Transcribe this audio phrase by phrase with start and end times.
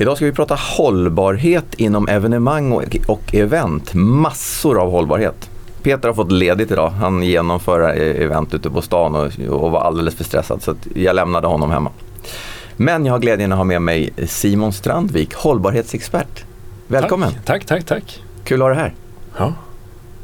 [0.00, 3.94] Idag ska vi prata hållbarhet inom evenemang och, och event.
[3.94, 5.50] Massor av hållbarhet.
[5.82, 6.90] Peter har fått ledigt idag.
[6.90, 10.86] Han genomför eh, event ute på stan och, och var alldeles för stressad så att
[10.94, 11.90] jag lämnade honom hemma.
[12.76, 16.44] Men jag har glädjen att ha med mig Simon Strandvik, hållbarhetsexpert.
[16.86, 17.32] Välkommen!
[17.44, 17.86] Tack, tack, tack.
[17.86, 18.22] tack.
[18.44, 18.94] Kul att ha dig här.
[19.38, 19.54] Ja,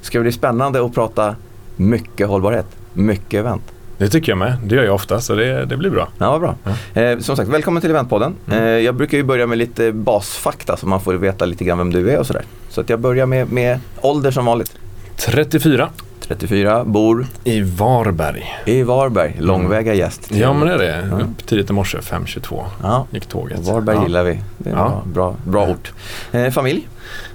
[0.01, 1.37] Ska det bli spännande att prata
[1.77, 3.73] mycket hållbarhet, mycket event.
[3.99, 4.57] Det tycker jag med.
[4.65, 6.09] Det gör jag ofta, så det, det blir bra.
[6.19, 6.55] Ja, vad bra.
[7.03, 8.35] Eh, som sagt, välkommen till Eventpodden.
[8.53, 11.93] Eh, jag brukar ju börja med lite basfakta så man får veta lite grann vem
[11.93, 12.43] du är och sådär.
[12.71, 14.75] Så att jag börjar med, med ålder som vanligt.
[15.17, 15.89] 34
[16.21, 18.45] 34, bor i Varberg.
[18.65, 20.31] i Varberg, långväga gäst.
[20.31, 21.09] Ja, men det är det.
[21.11, 21.17] Ja.
[21.17, 23.59] Upp tidigt i morse, 5.22 Ja, gick tåget.
[23.61, 24.03] Varberg ja.
[24.03, 24.41] gillar vi.
[24.59, 25.03] Det är Ja.
[25.05, 25.93] bra, bra, bra ort.
[26.33, 26.89] Eh, familj?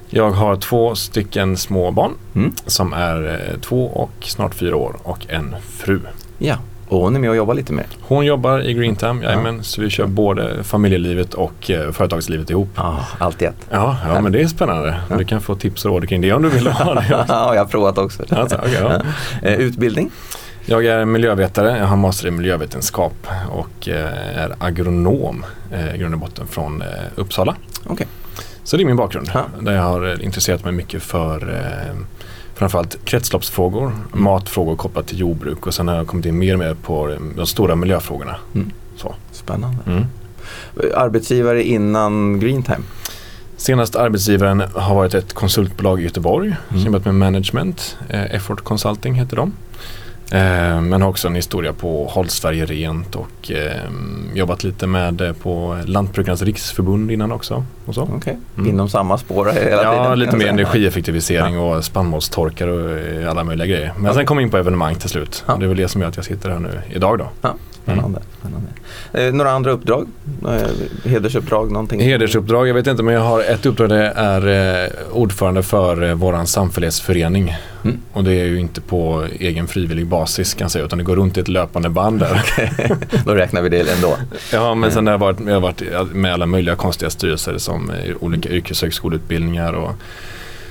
[0.09, 2.51] Jag har två stycken små barn Mm.
[2.65, 5.99] som är eh, två och snart fyra år och en fru.
[6.43, 7.85] Ja, och hon är med och jobbar lite mer.
[8.01, 12.69] Hon jobbar i Greentime, jajamän, så vi kör både familjelivet och eh, företagslivet ihop.
[12.75, 13.55] Ja, allt i ett.
[13.69, 15.01] Ja, ja, men det är spännande.
[15.17, 17.05] Du kan få tips och råd kring det om du vill ha det.
[17.27, 18.23] Ja, jag har provat också.
[18.29, 19.01] Alltså, okej, ja.
[19.43, 20.11] Eh, utbildning?
[20.65, 25.45] Jag är miljövetare, jag har master i miljövetenskap och eh, är agronom
[25.95, 26.83] i grund och botten från
[27.15, 27.55] Uppsala.
[27.85, 28.07] Okej.
[28.63, 29.31] Så det är min bakgrund.
[29.33, 29.45] Ja.
[29.59, 31.95] Där jag har intresserat mig mycket för eh,
[32.61, 36.73] framförallt kretsloppsfrågor, matfrågor kopplat till jordbruk och sen har jag kommit in mer och mer
[36.73, 38.35] på de stora miljöfrågorna.
[38.55, 38.71] Mm.
[38.95, 39.15] Så.
[39.31, 39.77] Spännande.
[39.85, 40.05] Mm.
[40.95, 42.83] Arbetsgivare innan Greentime?
[43.57, 46.55] Senast arbetsgivaren har varit ett konsultbolag i Göteborg.
[46.69, 46.83] Mm.
[46.83, 47.97] Jobbat med management.
[48.09, 49.53] Eh, Effort Consulting heter de.
[50.31, 53.71] Eh, men har också en historia på Håll Sverige Rent och eh,
[54.33, 57.63] jobbat lite med eh, på Lantbrukarnas Riksförbund innan också.
[57.85, 58.01] Och så.
[58.15, 58.69] Okej, Mm.
[58.69, 60.19] inom samma spår hela Ja, tiden?
[60.19, 63.93] lite kan mer energieffektivisering och spannmålstorkar och eh, alla möjliga grejer.
[63.97, 65.43] Men sen kom jag in på evenemang till slut.
[65.47, 65.55] Ja.
[65.55, 67.29] Det är väl det som gör att jag sitter här nu idag då.
[67.41, 68.21] Ja, spännande.
[68.39, 68.67] spännande.
[69.27, 70.07] Eh, några andra uppdrag?
[70.47, 72.01] Eh, hedersuppdrag, någonting?
[72.01, 76.13] Hedersuppdrag, jag vet inte men jag har ett uppdrag det är eh, ordförande för eh,
[76.13, 77.55] våran samfällighetsförening.
[77.83, 77.97] Mm.
[78.13, 81.15] Och det är ju inte på egen frivillig basis kan jag säga utan det går
[81.15, 82.41] runt i ett löpande band där.
[83.25, 84.17] Då räknar vi det ändå.
[84.53, 85.81] ja men sen har jag varit, jag har varit
[86.13, 89.91] med alla möjliga konstiga styrelser som olika yrkeshögskoleutbildningar och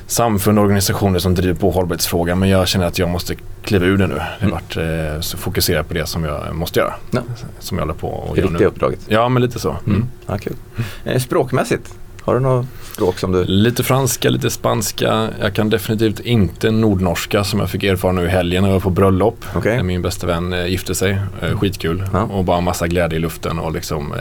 [0.06, 3.97] samfund och organisationer som driver på hållbarhetsfrågan men jag känner att jag måste kliva ur
[3.97, 4.15] det nu.
[4.15, 4.50] Jag har Mm.
[4.50, 4.77] varit
[5.16, 6.94] eh, så fokuserad på det som jag måste göra.
[7.10, 7.21] Ja.
[7.59, 8.65] Som jag håller på och Det gör nu.
[8.65, 9.00] uppdraget.
[9.09, 9.77] Ja men lite så.
[9.87, 10.04] Mm.
[10.27, 10.56] Ja, kul.
[11.04, 11.94] Eh, språkmässigt,
[12.25, 13.44] har du något språk som du...
[13.44, 15.28] Lite franska, lite spanska.
[15.41, 18.81] Jag kan definitivt inte nordnorska som jag fick erfara nu i helgen när jag var
[18.81, 19.44] på bröllop.
[19.54, 19.76] Okej.
[19.76, 21.19] Där Min bästa vän eh, gifte sig.
[21.42, 22.04] Eh, Skitkul.
[22.12, 22.22] Ja.
[22.22, 24.19] Och bara massa glädje i luften och, liksom, eh,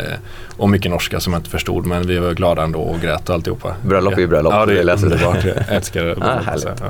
[0.57, 1.85] och mycket norska som jag inte förstod.
[1.85, 3.75] Men vi var glada ändå och grät och alltihopa.
[3.81, 5.45] Bröllop är ju bröllop, Ja, det är underbart.
[5.45, 6.15] Jag älskar det.
[6.21, 6.83] Ah, härligt.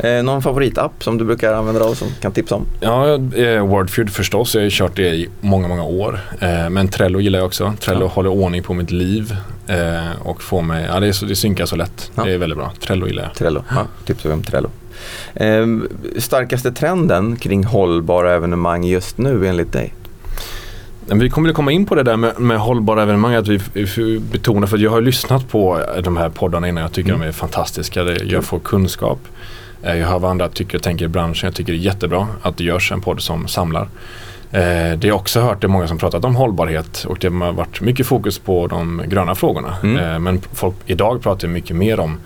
[0.00, 0.08] Ja.
[0.08, 2.66] Eh, någon favoritapp som du brukar använda av som kan tipsa om?
[2.80, 4.54] Ja, eh, Wordfeud förstås.
[4.54, 6.20] Jag har ju kört det i många, många år.
[6.40, 7.72] Eh, men Trello gillar jag också.
[7.80, 8.06] Trello Ja.
[8.06, 9.36] håller ordning på mitt liv.
[9.68, 12.10] Eh, och får mig, ja det, är så, det synkar så lätt.
[12.14, 12.24] Ja.
[12.24, 12.72] Det är väldigt bra.
[12.80, 13.34] Trello gillar jag.
[13.34, 14.70] Trello, ja, tipsar vi om Trello.
[15.34, 15.66] Eh,
[16.18, 19.94] starkaste trenden kring hållbara evenemang just nu enligt dig?
[21.08, 23.34] Vi kommer väl komma in på det där med, med hållbara evenemang.
[23.34, 26.82] Att vi, vi betonar, för jag har lyssnat på de här poddarna innan.
[26.82, 27.20] Jag tycker Mm.
[27.20, 28.02] de är fantastiska.
[28.24, 29.18] Jag får kunskap.
[29.82, 31.46] Eh, Jag hör vad andra tycker och tänker i branschen.
[31.46, 33.88] Jag tycker det är jättebra att det görs en podd som samlar.
[34.56, 37.80] Eh, Det jag också hört är många som pratat om hållbarhet och det har varit
[37.80, 39.76] mycket fokus på de gröna frågorna.
[39.82, 39.96] Mm.
[40.12, 42.18] Eh, Men folk idag pratar mycket mer om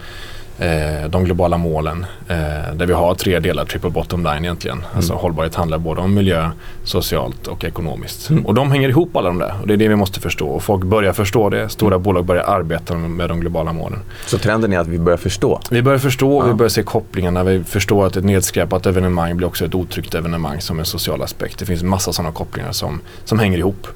[1.09, 2.37] de globala målen eh,
[2.75, 4.82] där vi har tre delar, triple bottom line egentligen.
[4.94, 6.50] Alltså hållbarhet handlar både om miljö,
[6.84, 8.31] socialt och ekonomiskt.
[8.31, 8.47] Mm.
[8.47, 10.48] Och de hänger ihop alla de där och det är det vi måste förstå.
[10.48, 12.03] Och folk börjar förstå det, stora Mm.
[12.03, 13.98] bolag börjar arbeta med de globala målen.
[14.27, 15.60] Så trenden är att vi börjar förstå.
[15.71, 16.47] Vi börjar förstå, Ja.
[16.47, 20.60] vi börjar se kopplingarna, vi förstår att ett nedskräpat evenemang blir också ett otryggt evenemang
[20.60, 21.59] som en social aspekt.
[21.59, 23.86] Det finns massa sådana kopplingar som, som hänger ihop.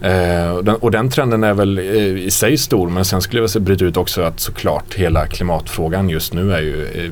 [0.00, 0.40] Mm.
[0.46, 1.84] Eh, och, den, och den trenden är väl eh,
[2.24, 6.08] i sig stor men sen skulle jag vilja bryta ut också att såklart hela klimatfrågan
[6.08, 7.10] just nu är ju eh,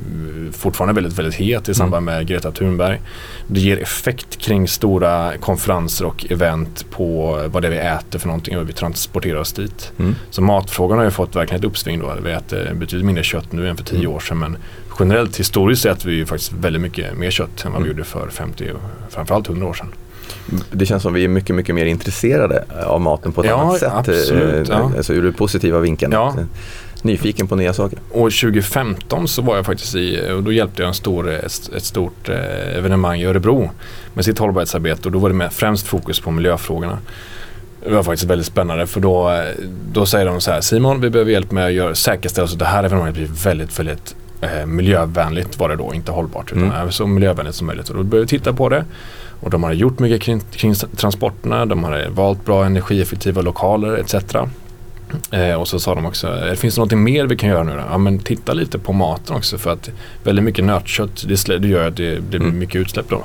[0.52, 3.00] fortfarande väldigt, väldigt het i samband med Greta Thunberg.
[3.46, 8.26] Det ger effekt kring stora konferenser och event på vad det är vi äter för
[8.26, 9.92] någonting och hur vi transporterar oss dit.
[9.98, 10.14] Mm.
[10.30, 12.14] Så matfrågan har ju fått verkligen ett uppsving då.
[12.24, 14.56] Vi äter betydligt mindre kött nu än för tio år sedan men
[14.98, 17.96] generellt historiskt sett äter vi ju faktiskt väldigt mycket mer kött än vad vi Mm.
[17.96, 19.88] gjorde för 50 och framförallt 100 år sedan.
[20.70, 23.78] Det känns som vi är mycket, mycket mer intresserade av maten på ett Ja, annat
[23.78, 23.92] sätt.
[23.94, 24.90] absolut, eh, ja.
[24.96, 26.12] Alltså ur den positiva vinkeln.
[26.12, 26.34] Ja.
[27.02, 27.98] Nyfiken på nya saker.
[28.12, 31.84] År 2015 så var jag faktiskt i, och då hjälpte jag en stor, ett, ett
[31.84, 33.70] stort eh, evenemang i Örebro
[34.14, 36.98] med sitt hållbarhetsarbete och då var det med främst fokus på miljöfrågorna.
[37.88, 39.42] Det var faktiskt väldigt spännande för då, eh,
[39.92, 42.58] då säger de så här Simon vi behöver hjälp med att göra, säkerställa så att
[42.58, 46.92] det här evenemanget blir väldigt, väldigt eh, miljövänligt var det då, inte hållbart utan Mm.
[46.92, 47.88] så miljövänligt som möjligt.
[47.88, 48.84] Och då började vi titta på det
[49.44, 54.14] och de hade gjort mycket kring, kring transporterna, de hade valt bra energieffektiva lokaler etc.
[55.30, 57.72] Eh, och så sa de också, eh, finns det något mer vi kan göra nu
[57.72, 57.82] då?
[57.90, 59.90] Ja men titta lite på maten också för att
[60.22, 62.58] väldigt mycket nötkött det, det gör att det, det blir Mm.
[62.58, 63.24] mycket utsläpp då.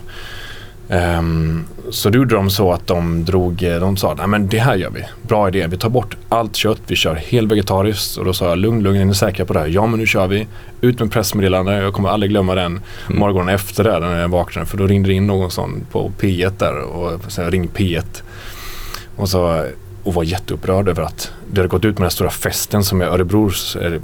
[0.90, 4.60] Ehm, så då gjorde de så att de drog, eh, de sa nej men det
[4.60, 8.18] här gör vi, bra idé, vi tar bort allt kött, vi kör helt vegetariskt.
[8.18, 9.68] Och då sa jag lugn, lugn, är ni säkra på det här?
[9.68, 10.48] Ja men nu kör vi,
[10.82, 13.20] ut med pressmeddelande, jag kommer aldrig glömma den Mm.
[13.20, 16.52] morgonen efter det när jag vaknade för då ringde det in någon sån på P1
[16.58, 18.24] där och så ring P1
[19.16, 19.66] och så
[20.04, 23.06] och var jätteupprörd över att det hade gått ut med den stora festen som är
[23.06, 24.02] Örebros eh,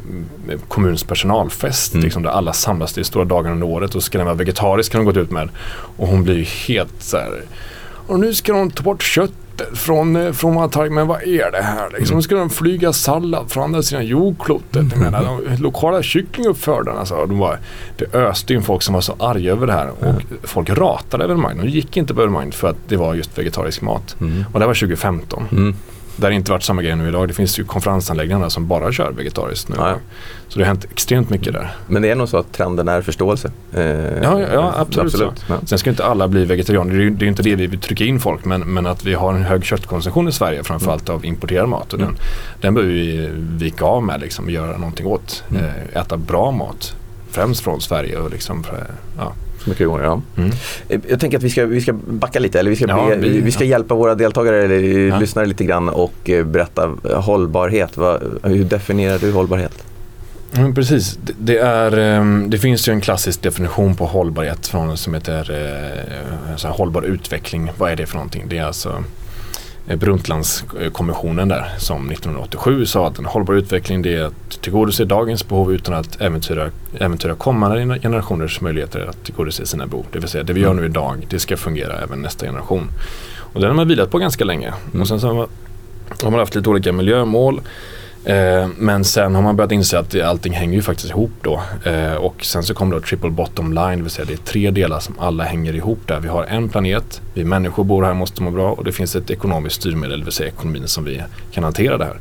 [0.68, 1.94] kommuns personalfest.
[1.94, 2.04] Mm.
[2.04, 5.00] Liksom, där alla samlas till stora dagar under året och ska den vara vegetarisk har
[5.00, 5.50] de gått ut med.
[5.98, 7.42] Och hon blir helt så här.
[8.08, 9.04] Och nu ska de ta bort
[9.58, 10.90] köttet från, eh, från Matarg.
[10.90, 12.06] Men vad är det här liksom?
[12.06, 12.16] Mm.
[12.16, 14.98] Nu ska de flyga sallad från andra sidan jordklotet.
[14.98, 17.00] Menar, de lokala kycklinguppfödarna.
[17.00, 17.60] Alltså, de var,
[17.98, 19.90] det öste in folk som var så arga över det här.
[19.90, 21.64] Och folk ratade evenemanget.
[21.64, 24.16] De gick inte på evenemanget för att det var just vegetarisk mat.
[24.20, 24.46] Mm.
[24.54, 25.76] Och det var 2015.
[26.18, 26.22] Mm.
[26.22, 27.28] Det har inte varit samma grej nu idag.
[27.28, 29.76] Det finns ju konferensanläggningar som bara kör vegetariskt nu.
[29.80, 29.96] Ja, ja.
[30.48, 31.76] Så det har hänt extremt mycket där.
[31.88, 33.52] Men det är nog så att trenden är förståelse.
[33.74, 33.84] Eh,
[34.24, 35.12] Ja, ja, absolut.
[35.14, 35.34] så.
[35.50, 35.56] Ja.
[35.66, 36.96] Sen ska inte alla bli vegetarianer.
[36.96, 38.46] Det är det är inte det vi vill trycka in folk.
[38.46, 41.94] Men, men att vi har en hög köttkonsumtion i Sverige framförallt av importerad mat.
[41.94, 42.14] Och Mm.
[42.14, 42.22] den,
[42.62, 45.44] den behöver vi vika av med liksom, och göra någonting åt.
[45.52, 45.64] Mm.
[45.64, 46.96] Eh, äta bra mat.
[47.32, 48.64] Främst från Sverige och liksom,
[49.18, 49.34] ja.
[49.66, 50.22] Mycket gånger, ja.
[50.38, 50.52] Mm.
[50.90, 53.16] Eh, Jag tänker att vi ska, vi ska backa lite, eller vi ska, Ja, be,
[53.16, 53.70] vi- vi, ska ja.
[53.70, 55.20] hjälpa våra deltagare eller Ja.
[55.20, 57.98] lyssnare lite grann och eh, berätta eh, hållbarhet.
[57.98, 59.84] Vad, hur definierar du hållbarhet?
[60.52, 61.20] Men precis.
[61.24, 65.40] Det, det, är, ehm, det finns ju en klassisk definition på hållbarhet från, som heter
[65.40, 67.72] eh, så här, hållbar utveckling.
[67.78, 68.44] Vad är det för någonting?
[68.48, 68.96] Det är alltså eh,
[69.86, 75.74] Brundtlandskommissionen där som 1987 sa att en hållbar utveckling det är att tillgodose dagens behov
[75.74, 80.06] utan att äventyra, äventyra kommande generationers möjligheter att tillgodose sina behov.
[80.12, 82.92] Det vill säga det vi gör nu idag, det ska fungera även nästa generation.
[83.38, 84.74] Och den har man vilat på ganska länge.
[84.88, 85.02] Mm.
[85.02, 85.48] Och sen så
[86.24, 87.62] har man haft lite olika miljömål.
[88.26, 91.62] Eh, men sen har man börjat inse att allting hänger ju faktiskt ihop då.
[91.86, 94.72] Eh, och sen så kom då triple bottom line, det vill säga det är tre
[94.72, 96.20] delar som alla hänger ihop där.
[96.20, 99.30] Vi har en planet, vi människor bor här måste må bra och det finns ett
[99.32, 102.18] ekonomiskt styrmedel, det vill säga ekonomin som vi kan hantera det här.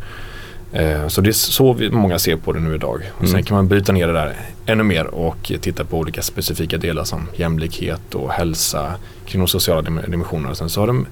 [0.73, 3.01] Eh, så det är så många ser på det nu idag.
[3.15, 3.43] Och sen Mm.
[3.45, 4.37] kan man bryta ner det där
[4.67, 8.95] ännu mer och titta på olika specifika delar som jämlikhet och hälsa
[9.27, 10.55] kring de sociala dim- dimensionerna.
[10.55, 11.07] Sen så har de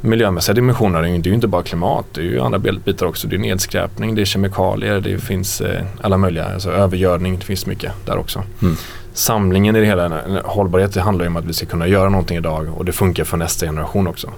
[0.00, 3.28] miljömässiga dimensioner, det är ju- inte bara klimat, det är ju andra bitar också.
[3.28, 7.66] Det är nedskräpning, det är kemikalier, det finns eh, alla möjliga, alltså övergödning, det finns
[7.66, 8.42] mycket där också.
[8.62, 8.76] Mm.
[9.12, 12.36] Samlingen i det hela, hållbarhet det handlar ju om att vi ska kunna göra någonting
[12.36, 14.30] idag och det funkar för nästa generation också.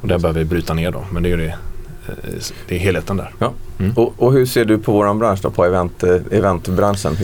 [0.00, 1.44] Och där behöver vi bryta ner då, men det är det,
[2.08, 2.14] eh,
[2.68, 3.32] det är helheten där.
[3.78, 3.92] Mm.
[3.96, 7.16] Och, och hur ser du på våran bransch då, på event, eh, eventbranschen?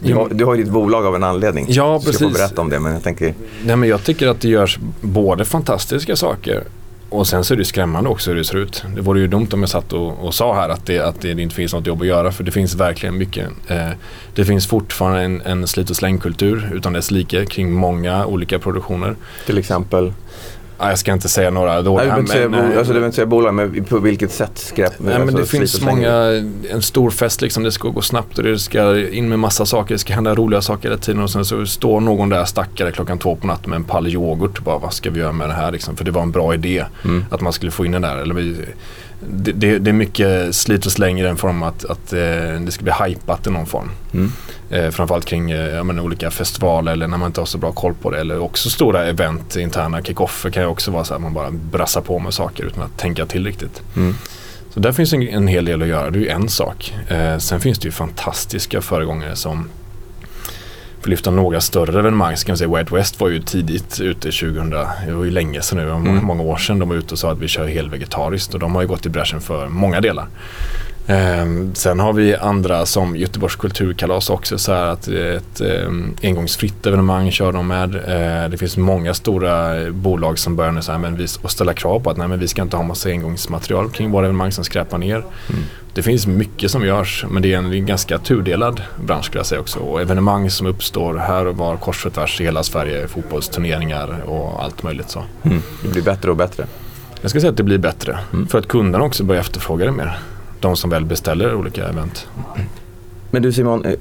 [0.00, 1.66] Du, har, du har ju ditt bolag av en anledning.
[1.68, 2.38] Ja, Du ska få precis.
[2.38, 3.34] berätta om det, men jag tänker,
[3.64, 6.62] Nej men jag tycker att det görs både fantastiska saker
[7.08, 8.84] och sen så är det skrämmande också hur det ser ut.
[8.94, 11.30] Det vore ju dumt om jag satt och, och sa här att det, att det
[11.30, 13.48] inte finns något jobb att göra för det finns verkligen mycket.
[13.68, 13.90] Eh,
[14.34, 19.16] det finns fortfarande en, en slit och slängkultur utan dess like kring många olika produktioner.
[19.46, 20.12] till exempel,
[20.78, 23.06] jag ska inte säga några nej, dåliga inte säga, men, bo, eh, alltså, du behöver
[23.06, 24.92] inte säga bolag, men på vilket sätt skräp?
[24.98, 26.12] Nej, men alltså, det slit finns och många,
[26.70, 29.94] en stor fest liksom, det ska gå snabbt och det ska in med massa saker,
[29.94, 33.18] det ska hända roliga saker hela tiden och sen så står någon där stackare klockan
[33.18, 35.72] två på natten med en pall yoghurt bara vad ska vi göra med det här
[35.72, 37.24] liksom, för det var en bra idé Mm.
[37.30, 38.16] att man skulle få in den där.
[38.16, 38.56] Eller vi,
[39.20, 42.18] det, det, det är mycket slit och släng i den form att, att eh,
[42.60, 43.90] det ska bli hypat i någon form.
[44.14, 44.32] Mm.
[44.70, 47.94] Eh, framförallt kring eh, menar, olika festivaler eller när man inte har så bra koll
[47.94, 48.20] på det.
[48.20, 52.00] Eller också stora event, interna kickoffer kan ju också vara så att man bara brassar
[52.00, 53.82] på med saker utan att tänka till riktigt.
[53.96, 54.14] Mm.
[54.70, 56.94] Så där finns en, en hel del att göra, det är ju en sak.
[57.08, 59.68] Eh, sen finns det ju fantastiska föregångare som
[61.06, 64.20] att lyfta några större evenemang så kan man säga White West var ju tidigt ute
[64.20, 66.24] 2000, det var ju länge sedan nu, Mm.
[66.24, 68.82] många år sedan de var ute och sa att vi kör helvegetariskt och de har
[68.82, 70.26] ju gått i bräschen för många delar.
[71.06, 75.90] Eh, sen har vi andra som Göteborgs kulturkalas också så att ett eh,
[76.22, 77.94] engångsfritt evenemang kör de med.
[77.94, 81.74] Eh, det finns många stora bolag som börjar nu så här, men vi, och ställa
[81.74, 84.64] krav på att nej, men vi ska inte ha massa engångsmaterial kring våra evenemang som
[84.64, 85.16] skräpar ner.
[85.16, 85.62] Mm.
[85.94, 89.60] Det finns mycket som görs men det är en ganska tudelad bransch skulle jag säga
[89.60, 89.78] också.
[89.78, 94.62] Och evenemang som uppstår här och var kors och tvärs i hela Sverige, fotbollsturneringar och
[94.62, 95.24] allt möjligt så.
[95.42, 95.62] Mm.
[95.82, 96.66] Det blir bättre och bättre.
[97.20, 98.46] Jag ska säga att det blir bättre mm.
[98.46, 100.18] för att kunderna också börjar efterfråga det mer
[100.60, 102.28] de som väl beställer olika event.
[103.30, 103.94] Men du Simon, eh,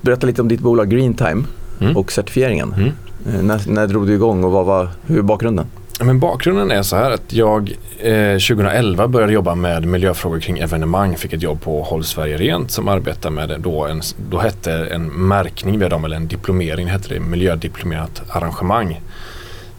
[0.00, 1.44] berätta lite om ditt bolag Greentime
[1.80, 1.96] mm.
[1.96, 2.74] och certifieringen.
[2.76, 2.92] Mm.
[3.26, 5.66] Eh, när, när drog du igång och vad var, hur är bakgrunden?
[6.00, 11.16] Men bakgrunden är så här att jag eh, 2011 började jobba med miljöfrågor kring evenemang.
[11.16, 15.06] Fick ett jobb på Håll Sverige Rent som arbetar med då en, då hette en
[15.06, 19.00] märkning via dem eller en diplomering, hette det miljödiplomerat arrangemang.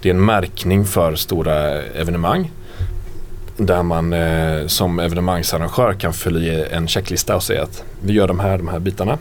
[0.01, 2.51] Det är en märkning för stora evenemang
[3.57, 8.27] där man eh, som evenemangsarrangör kan fylla i en checklista och säga att vi gör
[8.27, 9.17] de här, de här bitarna.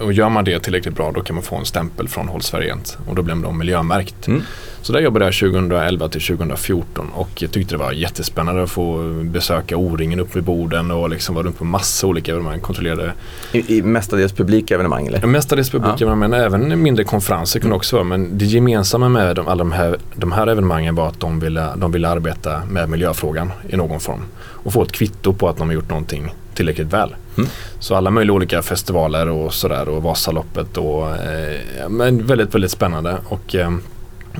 [0.00, 2.76] Och gör man det tillräckligt bra då kan man få en stämpel från Håll Sverige
[3.06, 4.26] och då blir man miljömärkt.
[4.26, 4.42] Mm.
[4.84, 8.98] Så där jobbade jag 2011 till 2014 och jag tyckte det var jättespännande att få
[9.22, 12.60] besöka O-ringen uppe vid borden och liksom vara runt på massa olika evenemang.
[12.60, 13.12] Kontrollerade.
[13.52, 15.20] I, i mestadels publika evenemang eller?
[15.20, 16.06] Ja, mestadels publika ja.
[16.06, 18.04] evenemang men även mindre konferenser kunde också vara.
[18.04, 21.68] Men det gemensamma med de, alla de här, de här evenemangen var att de ville,
[21.76, 24.22] de ville arbeta med miljöfrågan i någon form.
[24.36, 27.14] Och få ett kvitto på att de har gjort någonting tillräckligt väl.
[27.36, 27.50] Mm.
[27.78, 33.16] Så alla möjliga olika festivaler och sådär och Vasaloppet och eh, men väldigt, väldigt spännande.
[33.28, 33.70] Och eh,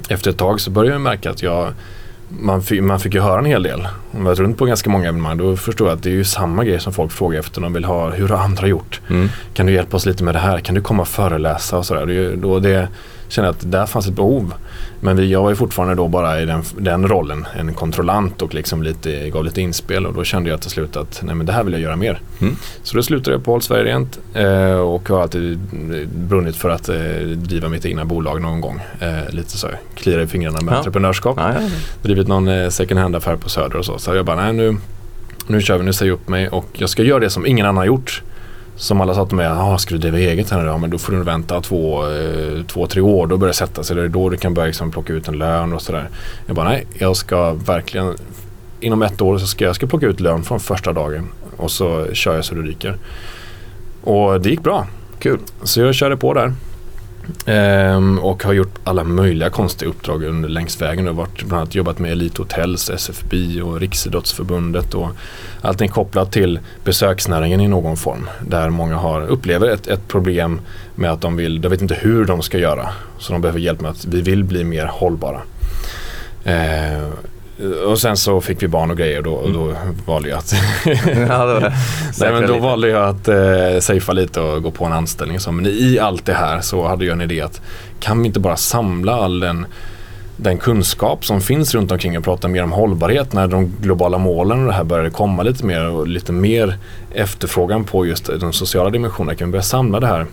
[0.08, 1.72] efter ett tag så började jag märka att jag
[2.28, 3.88] man fick, man fick ju höra en hel del.
[4.10, 6.24] Om jag var runt på ganska många evenemang då förstår jag att det är ju
[6.24, 7.60] samma grej som folk frågar efter.
[7.60, 9.00] De vill ha, hur har andra gjort?
[9.10, 9.28] Mm.
[9.54, 10.58] Kan du hjälpa oss lite med det här?
[10.58, 12.06] Kan du komma och föreläsa och sådär?
[12.06, 12.88] Det, då det
[13.34, 14.54] kände att där fanns ett behov.
[15.00, 18.54] Men vi, jag var ju fortfarande då bara i den, den rollen, en kontrollant och
[18.54, 21.52] liksom lite, gav lite inspel och då kände jag till slut att nej men det
[21.52, 22.20] här vill jag göra mer.
[22.40, 22.56] Mm.
[22.82, 25.58] Så då slutade jag på Håll Sverige Rent eh, och har alltid
[26.14, 26.96] brunnit för att eh,
[27.36, 28.80] driva mitt egna bolag någon gång.
[29.00, 30.78] Eh, lite så, kliar i fingrarna med ja.
[30.78, 31.36] entreprenörskap.
[31.38, 31.68] Ja, ja.
[32.02, 33.98] Drivit någon eh, second hand-affär på Söder och så.
[33.98, 34.76] Så jag bara, nej nu,
[35.46, 37.66] nu kör vi, nu säger jag upp mig och jag ska göra det som ingen
[37.66, 38.22] annan har gjort.
[38.76, 40.78] Som alla sa till mig, ah, ska du driva eget här nu?
[40.78, 43.26] men då får du vänta två, eh, två, tre år.
[43.26, 43.96] Då börjar det sätta sig.
[43.96, 46.08] Det är då du kan börja liksom plocka ut en lön och sådär.
[46.46, 48.16] Jag bara, nej, jag ska verkligen
[48.80, 51.28] inom ett år så ska jag ska plocka ut lön från första dagen.
[51.56, 52.98] Och så kör jag så det ryker.
[54.02, 54.86] Och det gick bra.
[55.18, 55.38] Kul.
[55.62, 56.52] Så jag körde på där.
[57.46, 61.08] Ehm, och har gjort alla möjliga konstiga uppdrag under längs vägen.
[61.08, 65.08] Och varit, bland annat jobbat med Elite Hotels, SFB och Riksidrottsförbundet och
[65.62, 68.28] allting kopplat till besöksnäringen i någon form.
[68.46, 70.60] Där många har, upplever ett, ett problem
[70.94, 72.88] med att de vill, de vet inte hur de ska göra.
[73.18, 75.40] Så de behöver hjälp med att vi vill bli mer hållbara.
[76.44, 77.12] Ehm,
[77.86, 79.74] och sen så fick vi barn och grejer och då, och då
[80.06, 80.54] valde jag att
[81.28, 81.60] ja, det
[82.20, 85.40] Nej, men då valde jag att eh, safea lite och gå på en anställning.
[85.40, 87.60] Så, men i allt det här så hade jag en idé att
[88.00, 89.66] kan vi inte bara samla all den,
[90.36, 94.60] den kunskap som finns runt omkring och prata mer om hållbarhet när de globala målen
[94.60, 96.78] och det här började komma lite mer och lite mer
[97.14, 99.36] efterfrågan på just de sociala dimensionerna.
[99.36, 100.26] Kan vi börja samla det här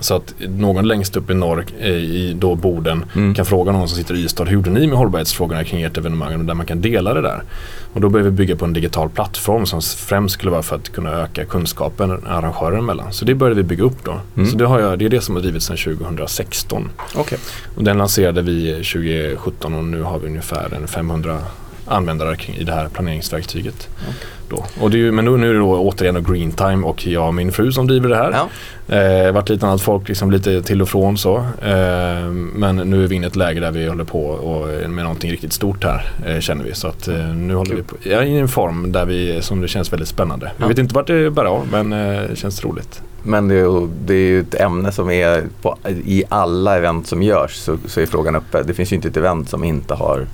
[0.00, 3.34] så att någon längst upp i norr i då Boden mm.
[3.34, 6.46] kan fråga någon som sitter i Ystad, hur gjorde ni med hållbarhetsfrågorna kring ert evenemang?
[6.46, 7.42] Där man kan dela det där.
[7.92, 10.88] Och då behöver vi bygga på en digital plattform som främst skulle vara för att
[10.88, 13.12] kunna öka kunskapen arrangörer emellan.
[13.12, 14.20] Så det började vi bygga upp då.
[14.36, 14.50] Mm.
[14.50, 16.90] Så det, har jag, det är det som har drivits sedan 2016.
[17.14, 17.38] Okay.
[17.76, 21.38] Och den lanserade vi 2017 och nu har vi ungefär 500
[21.86, 23.88] användare i det här planeringsverktyget.
[24.00, 24.14] Okay.
[24.48, 24.64] Då.
[24.80, 27.52] Och är, men nu, nu är det då återigen Green Time och jag och min
[27.52, 28.32] fru som driver det här.
[28.32, 28.48] Ja.
[28.96, 31.36] Eh, varit lite annat folk liksom lite till och från så.
[31.62, 35.04] Eh, men nu är vi inne i ett läge där vi håller på och, med
[35.04, 36.74] någonting riktigt stort här eh, känner vi.
[36.74, 39.68] Så att eh, nu håller vi på ja, i en form där vi, som det
[39.68, 40.46] känns väldigt spännande.
[40.56, 40.66] Ja.
[40.66, 43.02] Vi vet inte vart det bär av men eh, det känns roligt.
[43.22, 47.22] Men det är, det är ju ett ämne som är på, i alla event som
[47.22, 48.62] görs så, så är frågan uppe.
[48.62, 50.26] Det finns ju inte ett event som inte har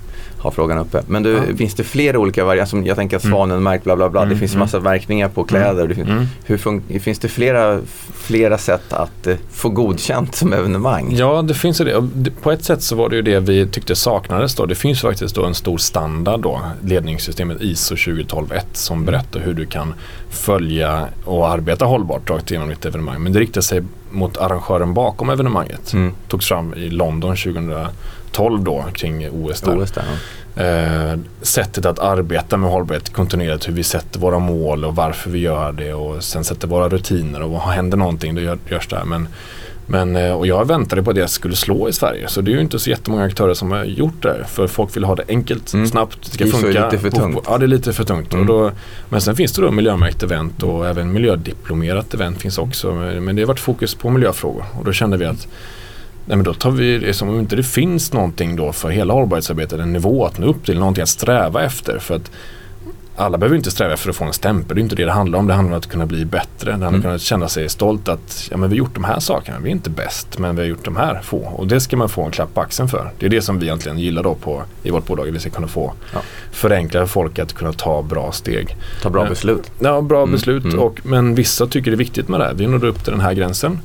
[0.43, 1.01] ha frågan uppe.
[1.07, 1.55] Men du, ja.
[1.57, 2.83] finns det flera olika varianter?
[2.85, 3.35] jag tänker att mm.
[3.35, 4.21] svanenmärkt, bla bla bla.
[4.21, 4.59] Mm, det finns mm.
[4.59, 5.87] massa märkningar på kläder.
[5.87, 6.27] Det finns, mm.
[6.45, 7.79] hur finns det flera,
[8.15, 11.15] flera sätt att uh, få godkänt som evenemang?
[11.15, 12.03] Ja, det finns det.
[12.41, 14.65] På ett sätt så var det ju det vi tyckte saknades då.
[14.65, 19.05] Det finns faktiskt då en stor standard då, ledningssystemet ISO 20121 som mm.
[19.05, 19.93] berättar hur du kan
[20.29, 23.23] följa och arbeta hållbart rakt igenom ditt evenemang.
[23.23, 23.81] Men det riktar sig
[24.11, 25.93] mot arrangören bakom evenemanget.
[25.93, 26.13] Mm.
[26.27, 27.73] Togs fram i London 2000
[28.33, 29.61] 12 då kring OS.
[29.61, 29.83] Där.
[29.83, 30.03] OS där
[30.55, 30.63] ja.
[30.63, 35.39] eh, sättet att arbeta med hållbarhet kontinuerligt, hur vi sätter våra mål och varför vi
[35.39, 38.95] gör det och sen sätter våra rutiner och vad händer någonting, då gör, görs det
[38.95, 39.05] här.
[39.05, 39.27] Men,
[39.87, 42.27] Men, eh, och jag väntade på att det skulle slå i Sverige.
[42.27, 44.45] Så det är ju inte så jättemånga aktörer som har gjort det.
[44.47, 45.87] För folk vill ha det enkelt, Mm.
[45.87, 46.85] snabbt, det ska ISO är funka.
[46.85, 47.43] lite för tungt.
[47.47, 48.33] Ja, det är lite för tungt.
[48.33, 48.41] Mm.
[48.41, 48.71] Och då,
[49.09, 52.91] men sen finns det då miljömärkt event och även miljödiplomerat event finns också.
[52.93, 54.65] Men det har varit fokus på miljöfrågor.
[54.79, 55.47] Och då kände vi att
[56.25, 59.13] Nej men då tar vi det som om inte det finns någonting då för hela
[59.13, 61.99] hållbarhetsarbetet, en nivå att nå upp till, någonting att sträva efter.
[61.99, 62.31] För att
[63.15, 65.39] alla behöver inte sträva efter att få en stämpel, det är inte det det handlar
[65.39, 65.47] om.
[65.47, 66.47] Det handlar om att kunna bli bättre.
[66.65, 66.99] Det handlar om Mm.
[66.99, 69.57] att kunna känna sig stolt att ja, men vi har gjort de här sakerna.
[69.59, 71.37] Vi är inte bäst men vi har gjort de här få.
[71.37, 73.11] Och det ska man få en klapp på axeln för.
[73.19, 75.25] Det är det som vi egentligen gillar då på, i vårt bolag.
[75.31, 76.19] Vi ska kunna få Ja.
[76.51, 78.75] förenkla för folk att kunna ta bra steg.
[79.01, 79.29] Ta bra Ja.
[79.29, 79.71] beslut.
[79.79, 80.63] Ja, bra Mm, beslut.
[80.63, 80.79] mm.
[80.79, 82.53] Och, men vissa tycker det är viktigt med det här.
[82.53, 83.79] Vi nådde upp till den här gränsen.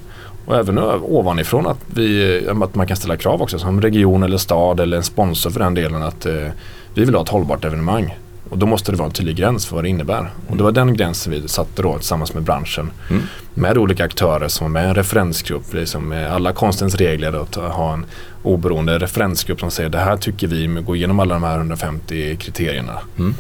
[0.49, 4.81] Och även ovanifrån att, vi, att man kan ställa krav också som region eller stad
[4.81, 6.49] eller en sponsor för den delen att eh,
[6.95, 8.19] vi vill ha ett hållbart evenemang.
[8.51, 10.31] Och då måste det vara en tydlig gräns för vad det innebär.
[10.47, 12.91] Och det var den gränsen vi satte då tillsammans med branschen.
[13.11, 13.23] Mm.
[13.55, 15.75] Med olika aktörer som var med en referensgrupp.
[15.75, 18.07] Liksom med alla konstens regler att ha en
[18.43, 22.99] oberoende referensgrupp som säger det här tycker vi går igenom alla de här 150 kriterierna.
[23.19, 23.35] Mm.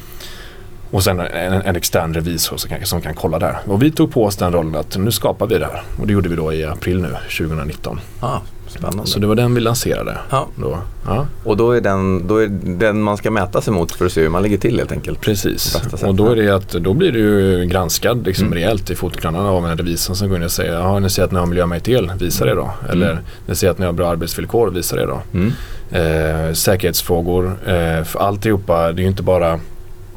[0.90, 3.58] Och sen en, en extern revisor som kan, som kan kolla där.
[3.66, 5.82] Och vi tog på oss den rollen att nu skapar vi det här.
[6.00, 8.00] Och det gjorde vi då i april nu, 2019.
[8.20, 9.06] Ah, spännande.
[9.06, 10.18] Så det var den vi lanserade.
[10.30, 10.46] Ja.
[10.56, 10.78] Då.
[11.06, 12.46] Ja, Och då är, den, då är
[12.78, 15.20] den man ska mäta sig mot för att se hur man ligger till helt enkelt.
[15.20, 15.82] precis.
[16.02, 18.54] Och då, är det att, då blir ju granskad liksom Mm.
[18.58, 21.32] rejält i fotografierna av en revisor som går in och säger ja ni ser att
[21.32, 22.70] ni har miljömärkt el, visa det då.
[22.90, 23.24] Eller Mm.
[23.46, 25.20] ni ser att ni har bra arbetsvillkor, visa det då.
[25.34, 25.52] Mm.
[25.90, 29.60] Eh, säkerhetsfrågor, eh, för alltihopa, det är ju inte bara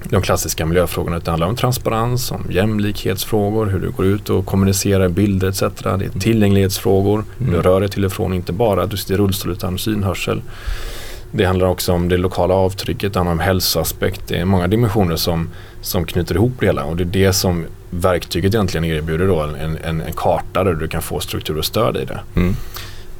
[0.09, 4.45] de klassiska miljöfrågorna utan det handlar om transparens, om jämlikhetsfrågor, hur du går ut och
[4.45, 5.59] kommunicerar bilder etc.
[5.59, 7.63] Det är tillgänglighetsfrågor, hur du Mm.
[7.63, 10.41] rör dig till och från, inte bara att du sitter i rullstol utan synhörsel.
[11.31, 14.21] Det handlar också om det lokala avtrycket, det handlar om hälsoaspekt.
[14.27, 15.49] Det är många dimensioner som,
[15.81, 19.55] som knyter ihop det hela och det är det som verktyget egentligen erbjuder då, en,
[19.83, 22.19] en, en karta där du kan få struktur och stöd i det.
[22.35, 22.55] Mm.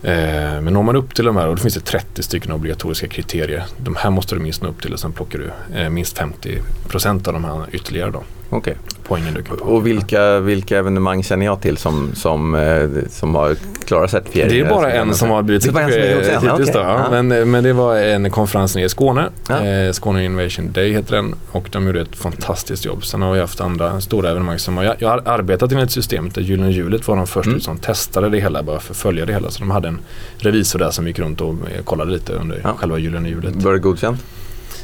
[0.04, 3.08] Eh, men når man upp till de här, och då finns det 30 stycken obligatoriska
[3.08, 3.64] kriterier.
[3.78, 6.62] De här måste du minst nå upp till och sen plockar du eh, minst 50
[6.88, 8.24] procent av de här ytterligare då.
[8.54, 8.76] Okej.
[9.08, 9.64] Poängen du kan ta.
[9.66, 13.56] Och vilka, vilka evenemang känner jag till som, som, eh, som har
[13.86, 14.50] klarat certifiering?
[14.50, 16.82] Det är bara en som har blivit certifierad hittills okej.
[16.82, 17.22] Ja.
[17.24, 19.30] Men, men det var en konferens nere i Skåne.
[19.50, 19.66] Ja.
[19.66, 21.36] Eh, Skåne Innovation Day heter den.
[21.52, 23.06] Och de gjorde ett fantastiskt jobb.
[23.06, 26.36] Sen har vi haft andra stora evenemang som har, jag, jag har arbetat enligt systemet
[26.36, 27.62] där Gyllene Hjulet var de första Mm.
[27.62, 29.50] som testade det hela bara för att följa det hela.
[29.50, 30.00] Så de hade en
[30.38, 32.74] revisor där som gick runt och eh, kollade lite under Ja.
[32.78, 33.56] själva Gyllene Hjulet.
[33.56, 34.24] Var det godkänt?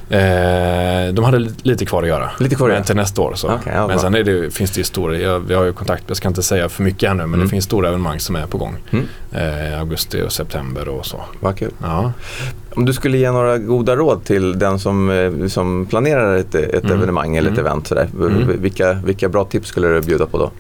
[0.10, 2.30] Eh, de hade li- lite kvar att göra.
[2.40, 3.34] Lite kvar Men till nästa år.
[3.36, 3.48] Så.
[3.48, 6.18] Okej, ja, men sen det, finns det ju stora, jag, vi har ju kontakt, jag
[6.18, 7.40] ska inte säga för mycket ännu men Mm.
[7.46, 8.76] det finns stora evenemang som är på gång.
[8.92, 9.06] Mm.
[9.32, 11.22] Eh, augusti och september och så.
[11.40, 11.72] Vad kul.
[11.84, 12.12] Ja.
[12.76, 16.84] Om du skulle ge några goda råd till den som, eh, som planerar ett, ett
[16.84, 16.98] Mm.
[16.98, 17.66] evenemang eller ett Mm.
[17.72, 17.88] event.
[17.88, 18.08] Sådär.
[18.20, 18.62] Mm.
[18.62, 20.52] Vilka, vilka bra tips skulle du bjuda på då?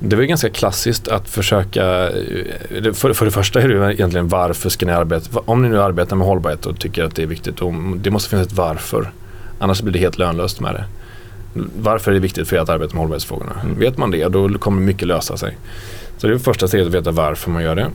[0.00, 3.92] Det var ju ganska klassiskt att försöka, eh, för, för det första är det ju
[3.92, 7.22] egentligen varför ska ni arbeta, om ni nu arbetar med hållbarhet och tycker att det
[7.22, 9.10] är viktigt, och det måste finnas ett varför.
[9.58, 10.84] Annars blir det helt lönlöst med det.
[11.82, 13.52] Varför är det viktigt för er att arbeta med hållbarhetsfrågorna?
[13.64, 13.78] Mm.
[13.78, 15.56] Vet man det, då kommer mycket lösa sig.
[16.18, 17.86] Så det är första steget att veta varför man gör det.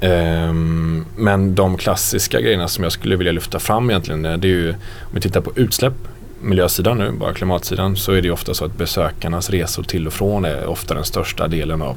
[0.00, 4.52] Ehm, men de klassiska grejerna som jag skulle vilja lyfta fram egentligen, eh, det är
[4.52, 5.94] ju om vi tittar på utsläpp,
[6.40, 10.44] miljösidan nu, bara klimatsidan, så är det ofta så att besökarnas resor till och från
[10.44, 11.96] är ofta den största delen av,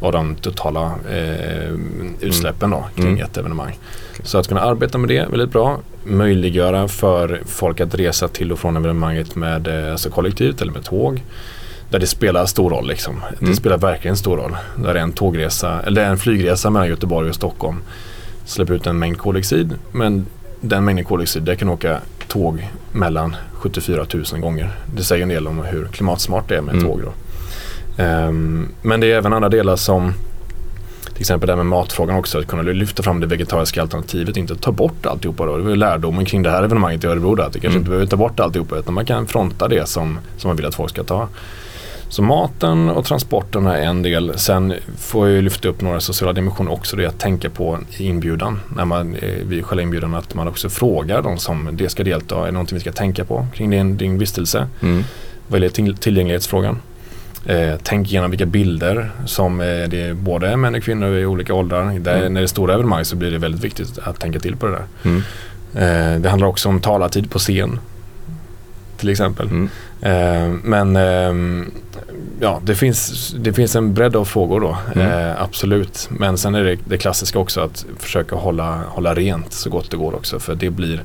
[0.00, 1.72] av de totala eh,
[2.20, 3.24] utsläppen då, kring Mm.
[3.24, 3.78] ett evenemang.
[4.24, 5.80] Så att kunna arbeta med det är väldigt bra.
[6.04, 10.84] Möjliggöra för folk att resa till och från evenemanget med eh, alltså kollektivt eller med
[10.84, 11.22] tåg.
[11.90, 13.20] Där det spelar stor roll liksom.
[13.38, 13.56] Det Mm.
[13.56, 14.56] spelar verkligen stor roll.
[14.76, 17.76] Där är en tågresa, eller en flygresa mellan Göteborg och Stockholm
[18.44, 19.74] släpper ut en mängd koldioxid.
[19.92, 20.26] Men
[20.60, 24.70] den mängden koldioxid, det kan åka tåg mellan 74 000 gånger.
[24.96, 26.86] Det säger en del om hur klimatsmart det är med Mm.
[26.86, 27.00] tåg.
[27.98, 30.12] Ehm, men det är även andra delar som
[31.12, 34.56] till exempel det här med matfrågan också, att kunna lyfta fram det vegetariska alternativet, inte
[34.56, 35.56] ta bort alltihopa då.
[35.56, 37.80] Det var lärdomen kring det här evenemanget i Örebro där, att det kanske Mm.
[37.80, 40.74] inte behöver ta bort alltihopa utan man kan fronta det som, som man vill att
[40.74, 41.28] folk ska ta.
[42.12, 44.32] Så maten och transporterna är en del.
[44.38, 46.96] Sen får jag ju lyfta upp några sociala dimensioner också.
[46.96, 48.60] Det är att tänka på i inbjudan.
[48.76, 52.40] När man, eh, vid själva inbjudan att man också frågar de som det ska delta.
[52.40, 54.66] Är det någonting vi ska tänka på kring din, din vistelse?
[54.82, 55.04] Mm.
[55.48, 56.78] Vad gäller till, tillgänglighetsfrågan.
[57.46, 61.54] Eh, tänk igenom vilka bilder som eh, det är både män och kvinnor i olika
[61.54, 61.98] åldrar.
[61.98, 62.32] Där, Mm.
[62.32, 64.72] När det är stora evenemang så blir det väldigt viktigt att tänka till på det
[64.72, 64.84] där.
[65.02, 65.22] Mm.
[65.74, 67.80] Eh, det handlar också om talartid på scen.
[69.02, 69.48] Till exempel.
[69.48, 69.68] Mm.
[70.00, 71.70] Eh, men ehm,
[72.40, 74.76] ja, det finns, det finns en bredd av frågor då.
[74.94, 75.30] Mm.
[75.30, 76.08] Eh, absolut.
[76.10, 79.96] Men sen är det det klassiska också att försöka hålla, hålla rent så gott det
[79.96, 80.38] går också.
[80.38, 81.04] För det blir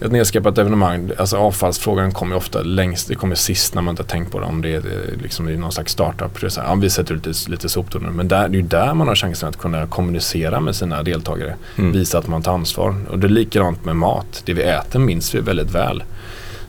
[0.00, 4.08] ett nedskräpat evenemang, alltså avfallsfrågan kommer ofta längst, det kommer sist när man inte har
[4.08, 4.46] tänkt på det.
[4.46, 4.82] Om det är
[5.22, 6.40] liksom i någon slags startup.
[6.40, 8.10] Det är så här, ja, vi sätter ut lite, lite soptunnor.
[8.10, 11.54] Men där, det är ju där man har chansen att kunna kommunicera med sina deltagare.
[11.78, 11.92] Mm.
[11.92, 12.96] Visa att man tar ansvar.
[13.10, 14.42] Och det är likadant med mat.
[14.44, 16.02] Det vi äter minns vi väldigt väl.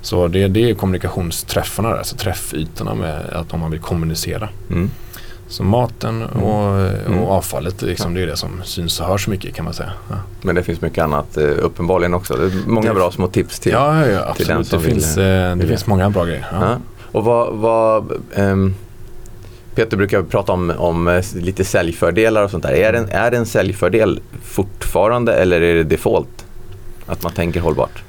[0.03, 4.49] Så det, det är kommunikationsträffarna, där, alltså träffytorna med att om man vill kommunicera.
[4.69, 4.89] Mm.
[5.47, 7.19] Så maten och, Mm.
[7.19, 9.91] och avfallet, liksom, det är det som syns och hörs mycket kan man säga.
[10.09, 12.33] Ja, Men det finns mycket annat eh, uppenbarligen också.
[12.35, 13.71] Det är många Det- bra små tips till.
[13.71, 14.67] ja, ja, till den absolut.
[14.67, 16.45] som Det, vill, finns, eh, det vill finns många bra grejer.
[16.51, 16.57] Ja.
[16.61, 16.77] Ja.
[17.11, 18.75] Och vad, vad ehm,
[19.75, 22.71] Peter brukar prata om, om eh, lite säljfördelar och sånt där.
[22.73, 26.45] Är det, en, är det en säljfördel fortfarande eller är det default?
[27.05, 28.03] Att man tänker hållbart?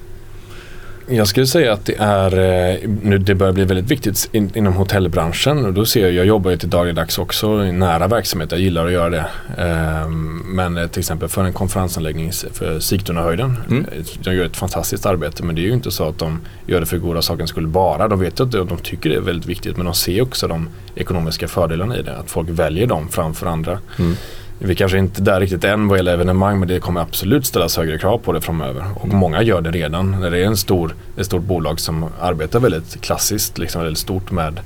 [1.09, 4.73] Jag skulle säga att det är, eh, nu det börjar bli väldigt viktigt in, inom
[4.73, 8.61] hotellbranschen och då ser jag, jag jobbar ju till dagligdags också i nära verksamhet, jag
[8.61, 9.25] gillar att göra det.
[9.59, 13.85] Ehm, men eh, till exempel för en konferensanläggning för Sigtunahöjden, Mm.
[13.93, 16.81] eh, de gör ett fantastiskt arbete men det är ju inte så att de gör
[16.81, 18.09] det för goda sakens skull bara.
[18.09, 21.49] De vet att de tycker det är väldigt viktigt men de ser också de ekonomiska
[21.49, 23.79] fördelarna i det, att folk väljer dem framför andra.
[23.99, 24.17] Mm.
[24.59, 27.77] Vi kanske inte är där riktigt än vad gäller evenemang men det kommer absolut ställas
[27.77, 28.85] högre krav på det framöver.
[28.95, 30.11] Och många gör det redan.
[30.21, 34.31] När det är en stor, ett stort bolag som arbetar väldigt klassiskt, liksom väldigt stort
[34.31, 34.61] med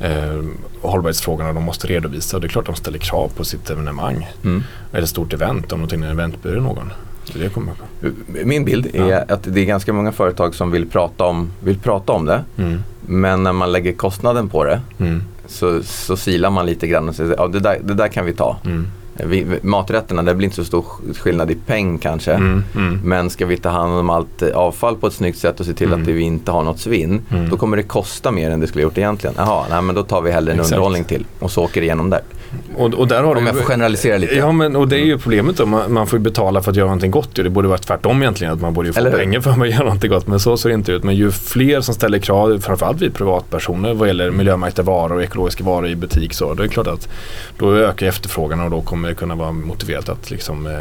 [0.00, 0.42] eh,
[0.82, 2.38] hållbarhetsfrågorna de måste redovisa.
[2.38, 4.28] Det är klart de ställer krav på sitt evenemang.
[4.44, 4.62] Mm.
[4.92, 6.92] Eller stort event om de tar in en eventbyrå någon.
[7.24, 7.72] Så det kommer
[8.44, 9.24] Min bild är Ja.
[9.28, 12.44] att det är ganska många företag som vill prata om, vill prata om det.
[12.58, 12.82] mm.
[13.06, 15.22] Men när man lägger kostnaden på det Mm.
[15.46, 18.32] så, så silar man lite grann och säger ja, det, där, det där kan vi
[18.32, 18.56] ta.
[18.64, 18.86] Mm.
[19.62, 22.32] Maträtterna, det blir inte så stor skillnad i peng kanske.
[22.32, 22.64] Mm.
[22.76, 23.00] Mm.
[23.04, 25.72] Men ska vi ta hand om allt eh, avfall på ett snyggt sätt och se
[25.72, 26.02] till Mm.
[26.02, 27.20] att vi inte har något svinn.
[27.30, 27.48] Mm.
[27.50, 29.34] Då kommer det kosta mer än det skulle gjort egentligen.
[29.38, 30.72] Jaha, nej, men då tar vi hellre en Exakt.
[30.72, 32.20] underhållning till och så åker det igenom där.
[32.76, 34.34] Och, och där har Om jag får generalisera lite.
[34.34, 35.66] Ja, men och det är ju problemet då.
[35.66, 37.34] Man, man får ju betala för att göra någonting gott.
[37.34, 38.52] Det borde vara tvärtom egentligen.
[38.52, 40.26] Att man borde ju få Eller pengar för att göra någonting gott.
[40.26, 41.04] Men så ser det inte ut.
[41.04, 45.64] Men ju fler som ställer krav, framförallt vi privatpersoner vad gäller miljömärkta varor och ekologiska
[45.64, 46.34] varor i butik.
[46.34, 47.08] Så det är klart att
[47.58, 50.72] då ökar efterfrågan och då kommer det kunna vara motiverat att liksom, eh,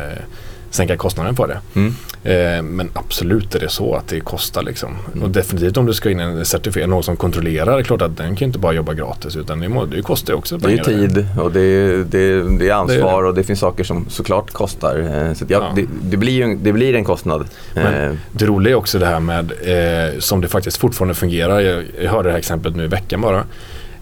[0.69, 1.59] sänka kostnaden på det.
[1.75, 1.93] Mm.
[2.23, 4.89] Eh, men absolut är det så att det kostar liksom.
[5.13, 5.23] Mm.
[5.23, 8.17] Och definitivt om du ska in en certifierad, någon som kontrollerar, det är klart att
[8.17, 10.83] den kan inte bara jobba gratis utan det, må, det kostar också Det är pengar.
[11.07, 13.27] tid och det är, det är, det är ansvar det.
[13.29, 14.99] och det finns saker som såklart kostar.
[15.27, 15.83] Eh, Så ja, Ja.
[16.01, 17.45] det, blir en- det blir en kostnad.
[17.75, 21.59] Men- Eh, Det roliga är också det här med eh, som det faktiskt fortfarande fungerar.
[21.59, 23.43] Jag, jag hörde det här exemplet nu i veckan bara.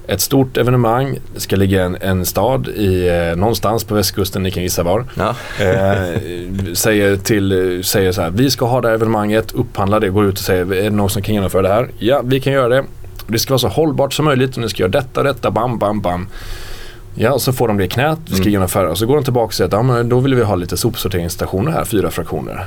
[0.07, 4.51] Ett stort evenemang, det ska ligga en, en stad i, eh, någonstans på västkusten, ni
[4.51, 5.05] kan gissa var.
[5.15, 5.29] Ja.
[5.65, 6.19] Eh,
[6.73, 10.33] säger, till, säger så här, vi ska ha det här evenemanget, upphandla det, går ut
[10.33, 11.89] och säger, är det någon som kan genomföra det här?
[11.99, 12.83] Ja, vi kan göra det.
[13.27, 16.01] Det ska vara så hållbart som möjligt och ni ska göra detta, detta, bam, bam,
[16.01, 16.27] bam.
[17.15, 18.51] Ja, och så får de det i knät, vi ska Mm.
[18.51, 20.55] genomföra och så går de tillbaka och säger att ja, men då vill vi ha
[20.55, 22.65] lite sopsorteringsstationer här, fyra fraktioner.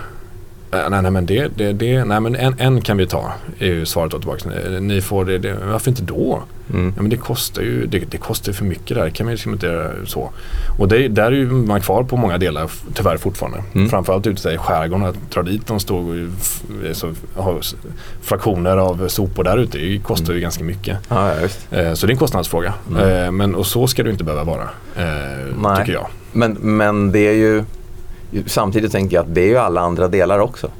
[0.72, 3.66] Eh, nej, nej, men det, det, det, nej, men en, en kan vi ta, är
[3.66, 4.48] ju svaret då tillbaka.
[4.74, 6.42] Eh, Ni får det, det, varför inte då?
[6.74, 6.92] Mm.
[6.96, 9.10] Ja, men det kostar ju det, det kostar för mycket där.
[9.10, 10.30] kan man ju liksom inte göra så.
[10.78, 13.62] Och det, där är ju man kvar på många delar tyvärr fortfarande.
[13.74, 13.88] Mm.
[13.88, 15.06] Framförallt ute i skärgården.
[15.06, 17.74] Att dra dit de stor f- så, har s-
[18.22, 20.98] fraktioner av sopor där ute det kostar ju ganska mycket.
[21.08, 21.32] Ja.
[21.70, 22.74] Eh, så det är en kostnadsfråga.
[22.90, 23.24] Mm.
[23.24, 24.68] Eh, men, och så ska det inte behöva vara.
[24.96, 25.76] Eh, Nej.
[25.78, 26.06] tycker jag.
[26.32, 27.64] Men, men det är ju
[28.46, 30.70] Samtidigt tänker jag att det är ju alla andra delar också.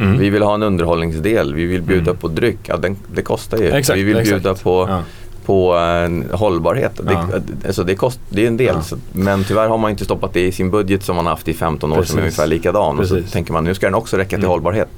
[0.00, 0.18] Mm.
[0.18, 2.16] Vi vill ha en underhållningsdel, vi vill bjuda Mm.
[2.16, 2.58] på dryck.
[2.62, 3.70] Ja, den, det kostar ju.
[3.70, 4.42] Exakt, vi vill exakt.
[4.42, 5.02] bjuda på, Ja.
[5.46, 6.92] På eh, hållbarhet.
[7.02, 7.26] Det, Ja.
[7.66, 8.74] alltså det, kost, det är en del.
[8.76, 8.82] Ja.
[8.82, 11.54] Så, men tyvärr har man inte stoppat det i sin budget som man haft i
[11.54, 12.16] 15 år som är Precis.
[12.18, 12.98] ungefär likadan.
[12.98, 13.32] Och så Precis.
[13.32, 14.50] tänker man nu ska den också räcka till Mm.
[14.50, 14.88] hållbarhet.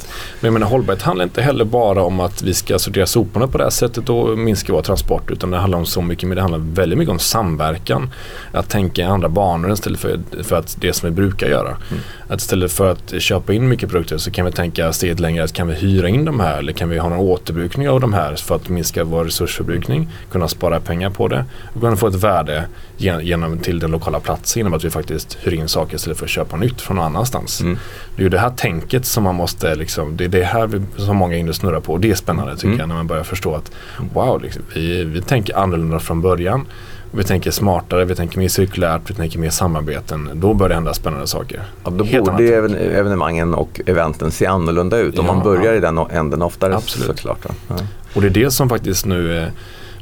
[0.40, 3.59] Men jag menar, hållbarhet handlar inte heller bara om att vi ska sortera soporna på
[3.59, 5.30] det här sättet och minska vår transport.
[5.30, 8.11] Utan det handlar om så mycket, men det handlar väldigt mycket om samverkan.
[8.52, 11.68] Att tänka i andra banor istället för, för att det som vi brukar göra.
[11.68, 12.02] Mm.
[12.29, 15.45] Att istället för att köpa in mycket produkter så kan vi tänka steget längre.
[15.45, 18.12] Att kan vi hyra in de här eller kan vi ha någon återbrukning av de
[18.15, 20.09] här för att minska vår resursförbrukning.
[20.33, 22.65] Kunna spara pengar på det och kunna få ett värde
[22.97, 26.25] gen- genom till den lokala platsen genom att vi faktiskt hyr in saker istället för
[26.25, 27.61] att köpa nytt från någon annanstans.
[27.61, 27.79] Mm.
[28.17, 30.83] Det är ju det här tänket som man måste liksom, det är det här vi,
[30.97, 32.79] som många inne snurrar på och det är spännande tycker Mm.
[32.81, 33.73] jag när man börjar förstå att
[34.15, 36.67] wow, liksom, vi, vi tänker annorlunda från början.
[37.16, 40.31] Vi tänker smartare, vi tänker mer cirkulärt, vi tänker mer samarbeten.
[40.35, 41.62] Då börjar det hända spännande saker.
[41.85, 45.18] Ja, då Helt borde ju evenemangen och eventen se annorlunda ut.
[45.18, 45.74] Om Ja, man börjar ja.
[45.74, 47.07] i den änden oftare Absolut.
[47.07, 47.38] såklart.
[47.68, 47.76] Ja.
[48.14, 49.50] Och det är det som faktiskt nu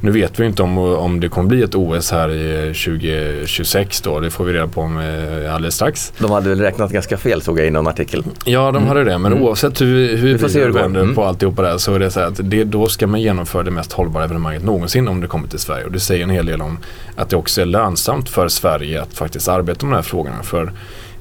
[0.05, 4.21] nu vet vi inte om, om det kommer bli ett OS här i 2026 då.
[4.21, 6.12] Det får vi reda på om eh, alldeles strax.
[6.19, 8.25] De hade väl räknat ganska fel såg jag i någon artikel.
[8.45, 8.88] Ja, de Mm.
[8.88, 9.19] hade det.
[9.19, 9.45] Men Mm.
[9.45, 10.69] oavsett hur, hur Vi går.
[10.69, 11.14] vänder Mm.
[11.14, 13.71] på alltihopa där så är det så här att det, då ska man genomföra det
[13.71, 15.85] mest hållbara evenemanget någonsin om det kommer till Sverige.
[15.85, 16.79] Och det säger en hel del om
[17.17, 20.43] att det också är lönsamt för Sverige att faktiskt arbeta med de här frågorna.
[20.43, 20.73] För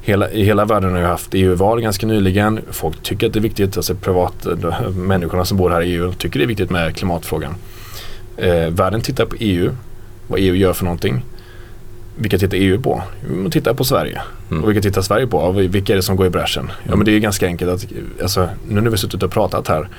[0.02, 2.60] hela, i hela världen har ju haft EU-val ganska nyligen.
[2.72, 4.48] Folk tycker att det är viktigt, alltså privat,
[4.96, 7.56] människorna som bor här i EU tycker det är viktigt med klimatfrågan.
[8.38, 9.72] Eh, världen tittar på EU,
[10.28, 11.26] vad EU gör för någonting.
[12.16, 13.04] Vilka tittar EU på?
[13.30, 14.22] Man tittar på Sverige.
[14.52, 14.64] Mm.
[14.64, 15.52] Och vilka tittar Sverige på?
[15.52, 16.64] Vilka är det som går i bräschen?
[16.64, 16.76] Mm.
[16.84, 17.86] Ja men det är ganska enkelt att,
[18.22, 19.90] alltså, nu när vi suttit och pratat här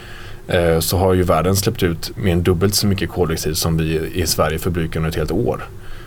[0.48, 4.10] eh, så har ju världen släppt ut mer än dubbelt så mycket koldioxid som vi
[4.14, 5.64] i Sverige förbrukar under ett helt år.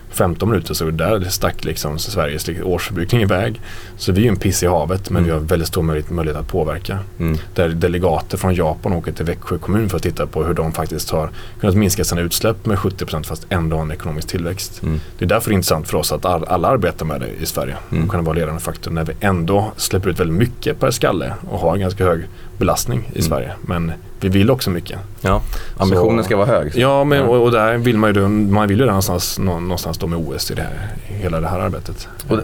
[0.09, 3.61] 15 minuter så där stack liksom Sveriges årsförbrukning iväg.
[3.97, 5.25] Så vi är ju en piss i havet men mm.
[5.25, 6.99] vi har väldigt stor möjlighet, möjlighet att påverka.
[7.19, 7.37] Mm.
[7.55, 11.09] Där delegater från Japan åker till Växjö kommun för att titta på hur de faktiskt
[11.09, 14.83] har kunnat minska sina utsläpp med 70% fast ändå ha en ekonomisk tillväxt.
[14.83, 14.99] Mm.
[15.17, 17.45] Det är därför det är intressant för oss att all, alla arbetar med det i
[17.45, 18.03] Sverige mm.
[18.03, 21.59] och kan vara ledande faktor när vi ändå släpper ut väldigt mycket per skalle och
[21.59, 22.23] har en ganska hög
[22.57, 23.29] belastning i mm.
[23.29, 23.51] Sverige.
[23.61, 24.99] Men vi vill också mycket.
[25.21, 25.41] Ja,
[25.77, 26.73] ambitionen så, ska vara hög.
[26.73, 26.79] Så.
[26.79, 30.19] Ja, men, och, och, där vill man ju, man vill ju någonstans, någonstans stå med
[30.19, 32.07] OS i det här, hela det här arbetet.
[32.29, 32.37] Och,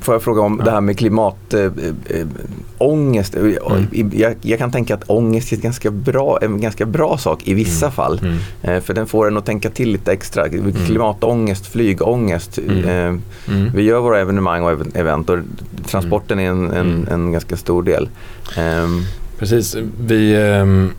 [0.00, 0.64] får jag fråga om ja.
[0.64, 1.54] det här med klimatångest.
[3.34, 4.10] Äh, äh, mm.
[4.14, 7.86] jag, jag, kan tänka att ångest är ganska bra, en ganska bra sak i vissa
[7.86, 7.92] mm.
[7.92, 8.20] fall.
[8.62, 8.82] Mm.
[8.82, 10.46] För den får en att tänka till lite extra.
[10.46, 10.72] Mm.
[10.72, 12.58] Klimatångest, flygångest.
[12.58, 13.22] Mm.
[13.48, 13.70] Mm.
[13.74, 15.38] Vi gör våra evenemang och event och
[15.86, 18.08] transporten är en, en, en ganska stor del.
[19.38, 19.76] Precis.
[20.00, 20.92] Vi, ehm,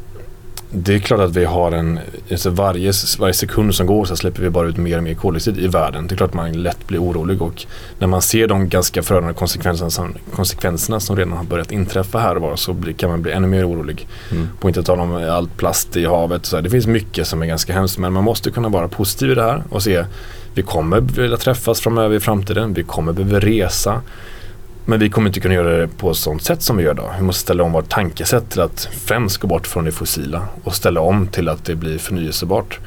[0.72, 2.00] det är klart att vi har en,
[2.32, 5.58] alltså varje, varje sekund som går så släpper vi bara ut mer och mer koldioxid
[5.58, 6.08] i världen.
[6.08, 7.66] Det är klart att man lätt blir orolig och
[8.00, 12.36] när man ser de ganska förödande konsekvenserna som, konsekvenserna som redan har börjat inträffa här
[12.36, 14.08] och var så blir, kan man bli ännu mer orolig.
[14.32, 14.48] Mm.
[14.60, 16.46] På inte tala om allt plast i havet.
[16.46, 16.64] Så här.
[16.64, 19.44] Det finns mycket som är ganska hemskt men man måste kunna vara positiv i det
[19.44, 20.06] här och se
[20.54, 22.74] vi kommer vilja träffas framöver i framtiden.
[22.74, 24.02] Vi kommer behöva resa.
[24.90, 27.14] Men vi kommer inte kunna göra det på ett sånt sätt som vi gör idag.
[27.18, 30.76] Vi måste ställa om vårt tankesätt till att främst gå bort från det fossila och
[30.76, 32.80] ställa om till att det blir förnyelsebart.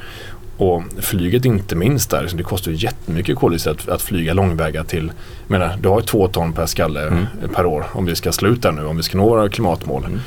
[0.57, 5.11] Och flyget inte minst där, det kostar ju jättemycket koldioxid att, att flyga långväga till,
[5.47, 7.25] jag menar du har ju två ton per skalle mm.
[7.55, 10.05] per år om vi ska sluta nu, om vi ska nå våra klimatmål.
[10.05, 10.19] Mm.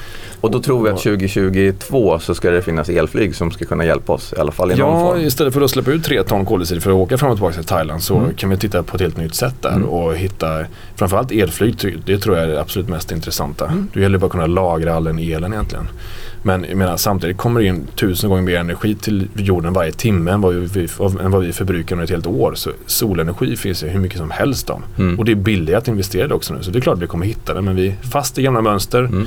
[0.46, 4.12] Och då tror vi att 2022 så ska det finnas elflyg som ska kunna hjälpa
[4.12, 5.20] oss i alla fall i ja, någon form.
[5.20, 7.54] Ja, istället för att släppa ut tre ton koldioxid för att åka fram och tillbaka
[7.54, 8.34] till Thailand så mm.
[8.34, 9.88] kan vi titta på ett helt nytt sätt där mm.
[9.88, 10.64] och hitta
[10.96, 13.66] framförallt elflyg, det tror jag är det absolut mest intressanta.
[13.66, 13.88] Mm.
[13.92, 15.88] Det gäller bara att kunna lagra all den elen egentligen.
[16.42, 20.30] Men jag menar, samtidigt kommer det in tusen gånger mer energi till jorden varje timme
[20.30, 20.88] än vad vi,
[21.20, 22.52] än vad vi förbrukar under ett helt år.
[22.54, 24.82] Så solenergi finns ju hur mycket som helst om.
[24.98, 25.18] Mm.
[25.18, 26.62] Och det är billigt att investera det också nu.
[26.62, 27.62] Så det är klart att vi kommer hitta det.
[27.62, 28.98] Men vi är fast i gamla mönster.
[28.98, 29.26] Mm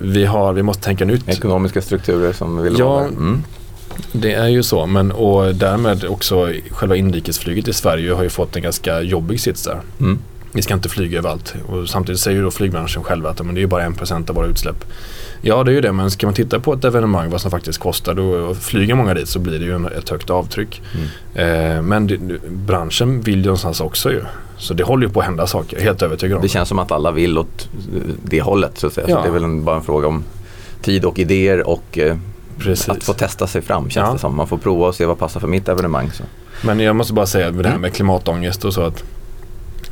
[0.00, 1.28] vi, har, vi måste tänka nytt.
[1.28, 3.08] Ekonomiska strukturer som vill ja, vara där.
[3.08, 3.42] Mm.
[4.12, 8.56] Det är ju så, men och därmed också själva inrikesflyget i Sverige har ju fått
[8.56, 9.80] en ganska jobbig sits där.
[10.00, 10.18] Mm.
[10.52, 13.62] Vi ska inte flyga överallt och samtidigt säger ju då flygbranschen själva att men det
[13.62, 14.84] är bara en procent av våra utsläpp.
[15.40, 17.78] Ja det är ju det men ska man titta på ett evenemang vad som faktiskt
[17.78, 20.82] kostar då flyger många dit så blir det ju ett högt avtryck.
[20.94, 21.76] Mm.
[21.76, 24.22] Eh, men det, branschen vill ju någonstans också ju.
[24.56, 26.42] Så det håller ju på att hända saker, helt övertygad om.
[26.42, 27.68] Det känns som att alla vill åt
[28.24, 29.06] det hållet så att säga.
[29.08, 29.16] Ja.
[29.16, 30.24] Så det är väl en, bara en fråga om
[30.82, 32.16] tid och idéer och eh,
[32.88, 34.12] att få testa sig fram känns ja.
[34.12, 34.36] det som.
[34.36, 36.10] Man får prova och se vad passar för mitt evenemang.
[36.12, 36.24] Så.
[36.66, 37.80] Men jag måste bara säga det här mm.
[37.80, 39.04] med klimatångest och så att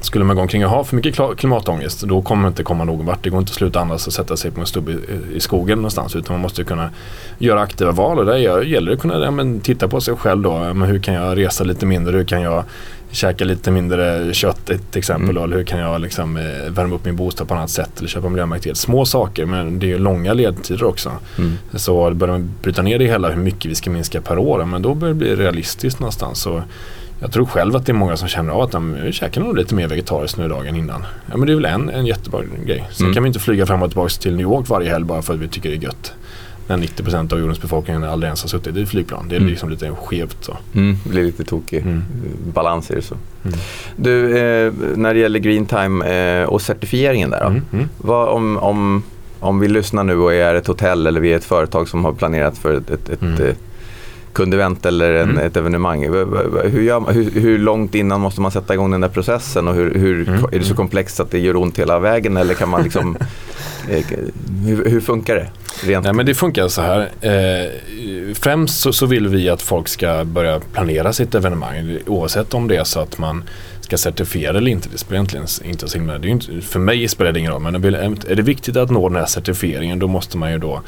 [0.07, 3.07] skulle man gå omkring och ha för mycket klimatångest då kommer det inte komma någon
[3.07, 3.23] vart.
[3.23, 4.97] Det går inte att sluta andas och sätta sig på en stubbe
[5.35, 6.91] i, skogen någonstans utan man måste kunna
[7.39, 10.43] göra aktiva val och där gäller det att kunna ja, men, titta på sig själv
[10.43, 10.59] då.
[10.59, 12.17] Men hur kan jag resa lite mindre?
[12.17, 12.65] Hur kan jag
[13.11, 15.31] käka lite mindre kött till exempel.
[15.31, 15.45] Mm.
[15.45, 18.29] Eller hur kan jag liksom, eh, värma upp min bostad på annat sätt eller köpa
[18.29, 21.13] miljömärkt Små saker men det är ju långa ledtider också.
[21.39, 21.53] Mm.
[21.75, 24.83] Så börjar man bryta ner det hela hur mycket vi ska minska per år men
[24.83, 26.41] då börjar det bli realistiskt någonstans.
[26.41, 26.63] Så
[27.21, 29.75] jag tror själv att det är många som känner av att de käkar nog lite
[29.75, 31.07] mer vegetariskt nu dagen innan.
[31.31, 32.89] Ja men det är väl en, en jättebra grej.
[32.93, 33.15] Sen mm.
[33.15, 35.41] kan vi inte flyga fram och tillbaka till New York varje helg bara för att
[35.41, 36.15] vi tycker det är gött
[36.69, 39.29] när 90% av jordens befolkning aldrig ens har suttit i flygplan.
[39.29, 39.51] Det är mm.
[39.51, 40.45] liksom lite skevt.
[40.45, 40.57] Så.
[40.75, 42.03] Mm, det blir lite tokig mm.
[42.53, 43.03] balans i det.
[43.03, 43.15] Så.
[43.45, 43.59] Mm.
[43.97, 47.47] Du, eh, när det gäller Green Time eh, och certifieringen där då.
[47.47, 47.89] Mm, mm.
[47.99, 49.03] Vad, om, om,
[49.41, 52.13] om vi lyssnar nu och är ett hotell eller vi är ett företag som har
[52.13, 53.41] planerat för ett, ett, ett.
[53.41, 53.55] Eh,
[54.37, 55.47] kundevent eller en, mm.
[55.47, 56.05] ett evenemang.
[56.05, 59.95] Hur, gör, hur, hur, långt innan måste man sätta igång den där processen och hur,
[59.95, 60.45] hur mm.
[60.53, 63.17] är det så komplext att det gör ont hela vägen eller kan man liksom,
[63.91, 64.05] eh,
[64.67, 65.49] hur, hur, funkar det?
[65.83, 66.05] Rent?
[66.05, 67.01] Nej, men det funkar så här.
[67.21, 72.69] Eh, främst så, så, vill vi att folk ska börja planera sitt evenemang oavsett om
[72.69, 73.45] det är så att man
[73.81, 74.89] ska certifiera eller inte.
[74.93, 77.63] Det spelar egentligen inte så himla, det är inte, för mig spelar det ingen roll
[77.63, 80.83] men är det viktigt att nå den här certifieringen då måste man ju då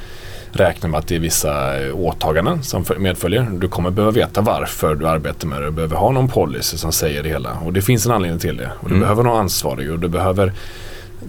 [0.52, 3.46] räkna med att det är vissa åtaganden som medföljer.
[3.52, 5.66] Du kommer behöva veta varför du arbetar med det.
[5.66, 7.58] Du behöver ha någon policy som säger det hela.
[7.64, 8.70] Och det finns en anledning till det.
[8.80, 9.00] Och du mm.
[9.00, 10.52] behöver någon ansvarig och du behöver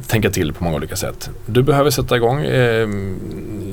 [0.08, 1.30] tänka till på många olika sätt.
[1.46, 2.90] Du behöver sätta igång eh,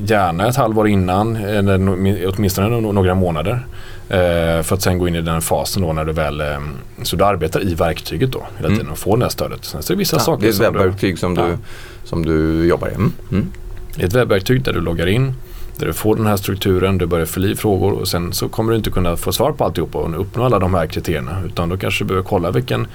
[0.07, 3.67] gärna ett halvår innan, eller åtminstone några månader.
[4.09, 6.59] Eh, för att sen gå in i den fasen då när du väl, eh,
[7.03, 8.93] så du arbetar i verktyget då hela tiden mm.
[8.93, 9.65] och får det här stödet.
[9.65, 11.47] Sen så är det vissa ja, saker Det är ett webbverktyg som, ja.
[11.47, 11.59] du,
[12.05, 12.95] som du jobbar i.
[12.95, 13.13] Mm.
[13.31, 13.53] Mm.
[13.99, 15.35] Ett webbverktyg där du loggar in,
[15.79, 18.73] där du får den här strukturen, du börjar fylla i frågor och sen så kommer
[18.73, 21.43] du inte kunna få svar på alltihopa och uppnå alla de här kriterierna.
[21.47, 22.87] Utan då kanske du behöver kolla vilken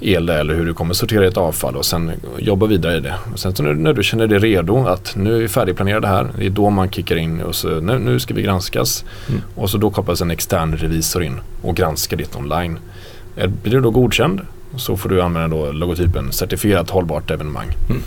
[0.00, 3.00] el det är eller hur du kommer sortera ett avfall och sen jobba vidare i
[3.00, 3.14] det.
[3.32, 6.28] Och sen så när, när du känner dig redo att nu är vi färdigplanerade här,
[6.38, 9.04] det är då man kickar in och så nu, nu ska vi granskas.
[9.28, 9.40] Mm.
[9.54, 12.78] Och så då kopplas en extern revisor in och granskar ditt online.
[13.34, 14.40] Blir du då godkänd
[14.76, 17.68] så får du använda då logotypen certifierat hållbart evenemang.
[17.90, 18.02] Mm.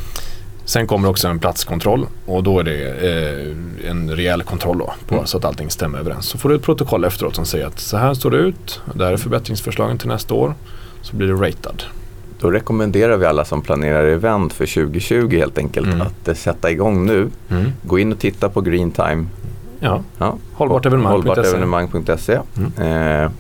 [0.66, 5.16] Sen kommer också en platskontroll och då är det eh, en rejäl kontroll då på
[5.16, 5.28] mm.
[5.28, 6.26] så att allting stämmer överens.
[6.26, 9.06] Så får du ett protokoll efteråt som säger att så här står det ut, det
[9.06, 10.54] här är förbättringsförslagen till nästa år.
[11.02, 11.84] Så blir du ratad.
[12.40, 16.02] Då rekommenderar vi alla som planerar event för 2020 helt enkelt mm.
[16.02, 17.30] att eh, sätta igång nu.
[17.50, 17.72] Mm.
[17.84, 19.26] Gå in och titta på Greentime.
[19.80, 20.38] Ja, ja.
[20.54, 22.40] hållbartevenemang.se.
[22.58, 23.24] Mm.
[23.24, 23.32] Eh,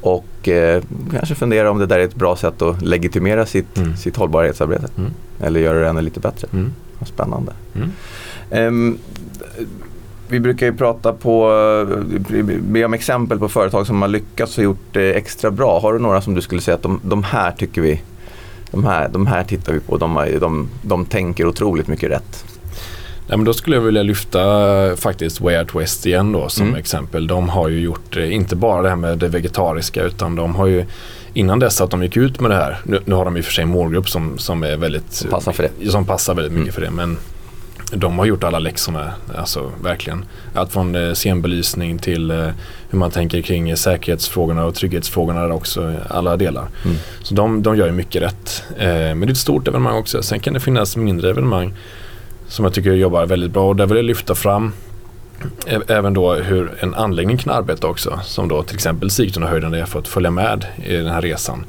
[0.00, 3.96] och eh, kanske fundera om det där är ett bra sätt att legitimera sitt, mm.
[3.96, 4.88] sitt hållbarhetsarbete.
[4.98, 5.10] Mm.
[5.40, 6.48] Eller göra det ännu lite bättre.
[6.52, 6.72] Mm.
[7.06, 7.52] Spännande.
[8.50, 8.98] Um,
[10.28, 11.50] vi brukar ju prata på,
[12.60, 15.80] be om exempel på företag som har lyckats och gjort det extra bra.
[15.80, 18.00] Har du några som du skulle säga att de, de här tycker vi,
[18.70, 22.44] de här, de här tittar vi på, de, de, de tänker otroligt mycket rätt?
[23.26, 26.78] Ja, men då skulle jag vilja lyfta faktiskt Way Out West igen då som mm.
[26.78, 27.26] exempel.
[27.26, 30.66] De har ju gjort eh, inte bara det här med det vegetariska utan de har
[30.66, 30.84] ju
[31.34, 32.78] innan dess att de gick ut med det här.
[32.84, 35.30] Nu, nu har de i och för sig en målgrupp som, som är väldigt som
[35.30, 35.90] passar för det.
[35.90, 36.74] Som passar väldigt mycket mm.
[36.74, 36.90] för det.
[36.90, 37.18] Men
[37.92, 40.24] de har gjort alla läxorna, alltså verkligen.
[40.54, 42.48] Allt från eh, scenbelysning till eh,
[42.90, 46.68] hur man tänker kring säkerhetsfrågorna och trygghetsfrågorna där också, alla delar.
[46.84, 46.96] Mm.
[47.22, 48.64] Så de, de gör ju mycket rätt.
[48.78, 50.22] Eh, men det är ett stort evenemang också.
[50.22, 51.72] Sen kan det finnas mindre evenemang
[52.48, 54.72] som jag tycker jobbar väldigt bra och där vill jag lyfta fram
[55.86, 58.20] även då hur en anläggning kan arbeta också.
[58.24, 61.64] Som då till exempel Sigtunahöjden där jag fått följa med i den här resan.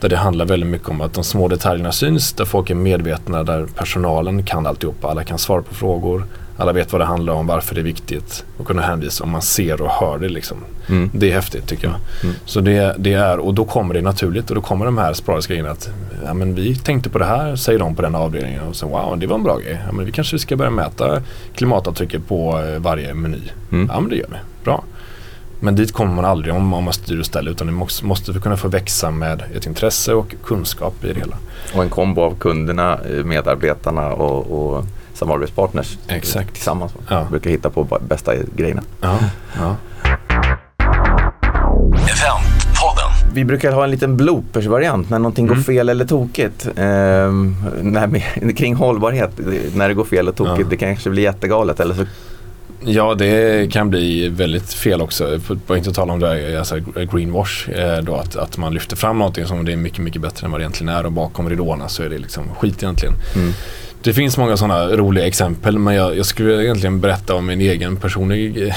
[0.00, 3.42] Där det handlar väldigt mycket om att de små detaljerna syns, där folk är medvetna,
[3.42, 5.08] där personalen kan alltihopa.
[5.08, 6.24] Alla kan svara på frågor,
[6.60, 9.42] alla vet vad det handlar om, varför det är viktigt och kunna hänvisa om man
[9.42, 10.28] ser och hör det.
[10.28, 10.56] Liksom.
[10.88, 11.10] Mm.
[11.14, 11.96] Det är häftigt tycker jag.
[12.22, 12.36] Mm.
[12.44, 15.54] Så det, det, är, och då kommer det naturligt och då kommer de här sporadiska
[15.54, 15.90] grejerna att
[16.24, 19.18] ja, men vi tänkte på det här, säger de på den avdelningen och så wow
[19.18, 19.80] det var en bra grej.
[19.86, 21.22] Ja, men vi kanske ska börja mäta
[21.54, 23.40] klimatavtrycket på eh, varje meny.
[23.72, 23.90] Mm.
[23.92, 24.84] Ja men det gör vi, bra.
[25.60, 28.56] Men dit kommer man aldrig om, man styr och ställer utan det måste, måste kunna
[28.56, 31.36] få växa med ett intresse och kunskap i det hela.
[31.74, 34.84] Och en kombo av kunderna, eh, medarbetarna och, och
[35.20, 36.54] samarbetspartners Exakt.
[36.54, 36.92] tillsammans.
[37.08, 37.26] Ja.
[37.30, 38.82] Brukar hitta på bästa grejerna.
[39.00, 39.18] Ja.
[39.58, 39.76] Ja.
[43.32, 45.56] Vi brukar ha en liten bloopers-variant när någonting mm.
[45.56, 46.66] går fel eller tokigt.
[46.66, 46.74] Eh,
[47.82, 49.30] när, kring hållbarhet,
[49.74, 50.58] när det går fel eller tokigt.
[50.60, 50.66] Ja.
[50.70, 52.04] Det kanske blir jättegalet eller så
[52.84, 55.40] Ja, det kan bli väldigt fel också.
[55.66, 56.78] För inte tala om det här, alltså
[57.12, 57.70] greenwash.
[57.70, 60.50] Eh, då, att, att man lyfter fram någonting som det är mycket, mycket bättre än
[60.50, 63.14] vad det egentligen är och bakom ridåerna så är det liksom skit egentligen.
[63.34, 63.52] Mm.
[64.02, 67.96] Det finns många sådana roliga exempel men jag, jag, skulle egentligen berätta om min egen
[67.96, 68.72] personlig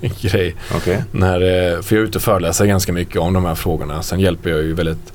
[0.20, 0.54] grej.
[0.76, 0.96] Okay.
[1.12, 4.02] När, eh, för jag är ute och föreläser ganska mycket om de här frågorna.
[4.02, 5.12] Sen hjälper jag ju väldigt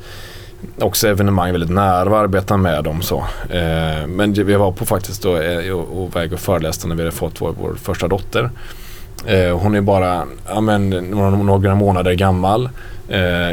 [0.80, 3.18] också evenemang väldigt nära och arbetar med dem så.
[3.50, 7.16] Eh, men vi var på faktiskt då eh, och väg och föreläste när vi hade
[7.16, 8.50] fått vår, vår första dotter.
[9.54, 12.70] Hon är bara ja, men, några, några månader gammal.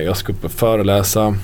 [0.05, 1.35] Jag ska upp och föreläsa.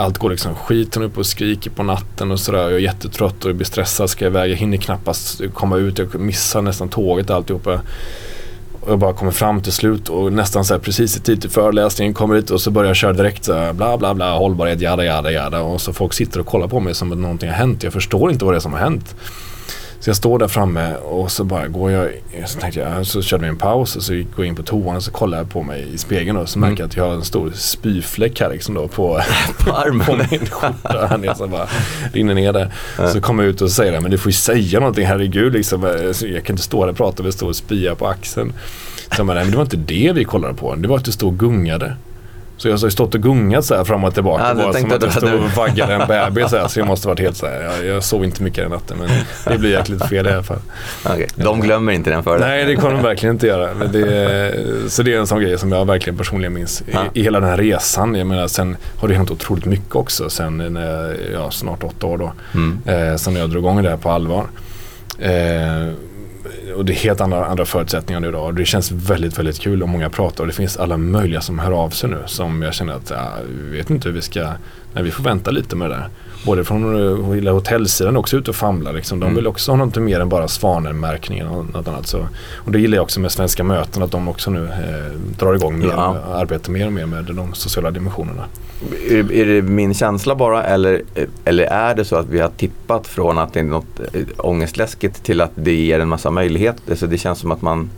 [0.00, 0.94] Allt går liksom skit.
[0.94, 2.58] Hon är uppe och skriker på natten och sådär.
[2.58, 4.10] Jag är jättetrött och blir stressad.
[4.10, 4.50] Ska iväg.
[4.50, 5.98] Jag hinner knappast komma ut.
[5.98, 7.80] Jag missar nästan tåget och alltihopa.
[8.80, 11.50] Och jag bara kommer fram till slut och nästan så här precis i tid till
[11.50, 14.80] föreläsningen kommer ut och så börjar jag köra direkt så här bla bla bla hållbarhet
[14.80, 17.56] jada jada jada och så folk sitter och kollar på mig som att någonting har
[17.56, 17.82] hänt.
[17.82, 19.14] Jag förstår inte vad det är som har hänt.
[20.00, 22.10] Så jag står där framme och så bara går jag,
[22.46, 24.96] så tänkte jag, så körde vi en paus och så går jag in på toan
[24.96, 26.70] och så kollar jag på mig i spegeln och så mm.
[26.70, 29.20] märker jag att jag har en stor spyfläck här liksom då på,
[29.58, 30.06] på armen.
[30.06, 31.06] på min skjorta.
[31.06, 31.66] Här nere, så bara
[32.12, 32.72] rinner ner där.
[32.98, 33.10] Mm.
[33.10, 35.82] Så kommer jag ut och säger men du får ju säga någonting, herregud liksom.
[36.22, 38.52] Jag kan inte stå här och prata med stor spya på axeln.
[38.96, 41.04] Så jag bara, nej men det var inte det vi kollade på, det var att
[41.04, 41.96] du stod och gungade.
[42.60, 44.44] Så jag har stått och gungat så här fram och tillbaka.
[44.48, 46.50] Ja, bara som att jag stod och vaggade en bebis.
[46.50, 47.60] Så, här, så jag måste varit helt så här.
[47.60, 49.08] Jag, jag sov inte mycket den natten men
[49.44, 50.58] det blir jäkligt fel i alla fall.
[51.04, 51.26] Okay.
[51.34, 53.74] De glömmer inte den för Nej, det kommer de verkligen inte göra.
[53.74, 57.40] Det, så det är en sån grej som jag verkligen personligen minns i, i hela
[57.40, 58.14] den här resan.
[58.14, 60.30] Jag menar, sen har det hänt otroligt mycket också.
[60.30, 62.32] Sen när jag, snart åtta år då.
[62.54, 62.80] Mm.
[62.86, 64.44] Eh, sen jag drog igång det här på allvar.
[65.18, 65.92] Eh,
[66.74, 69.82] och det är helt andra, andra förutsättningar nu då Och det känns väldigt, väldigt kul
[69.82, 72.74] och många pratar och det finns alla möjliga som hör av sig nu som jag
[72.74, 74.52] känner att, ja, jag vet inte hur vi ska,
[74.92, 76.08] nej, vi får vänta lite med det där.
[76.44, 78.92] Både från hela hotellsidan också ute och famlar.
[78.92, 79.20] Liksom.
[79.20, 79.36] De Mm.
[79.36, 82.06] vill också ha något mer än bara svanenmärkningen och något annat.
[82.06, 82.26] Så.
[82.56, 85.78] Och det gillar jag också med Svenska möten att de också nu eh, drar igång
[85.78, 86.16] mer Ja.
[86.34, 88.44] arbetar mer och mer med de sociala dimensionerna.
[89.10, 91.02] Är, är det min känsla bara eller,
[91.44, 95.22] eller är det så att vi har tippat från att det är något eh, ångestläskigt
[95.24, 96.94] till att det ger en massa möjligheter?
[96.94, 97.90] Så det känns som att man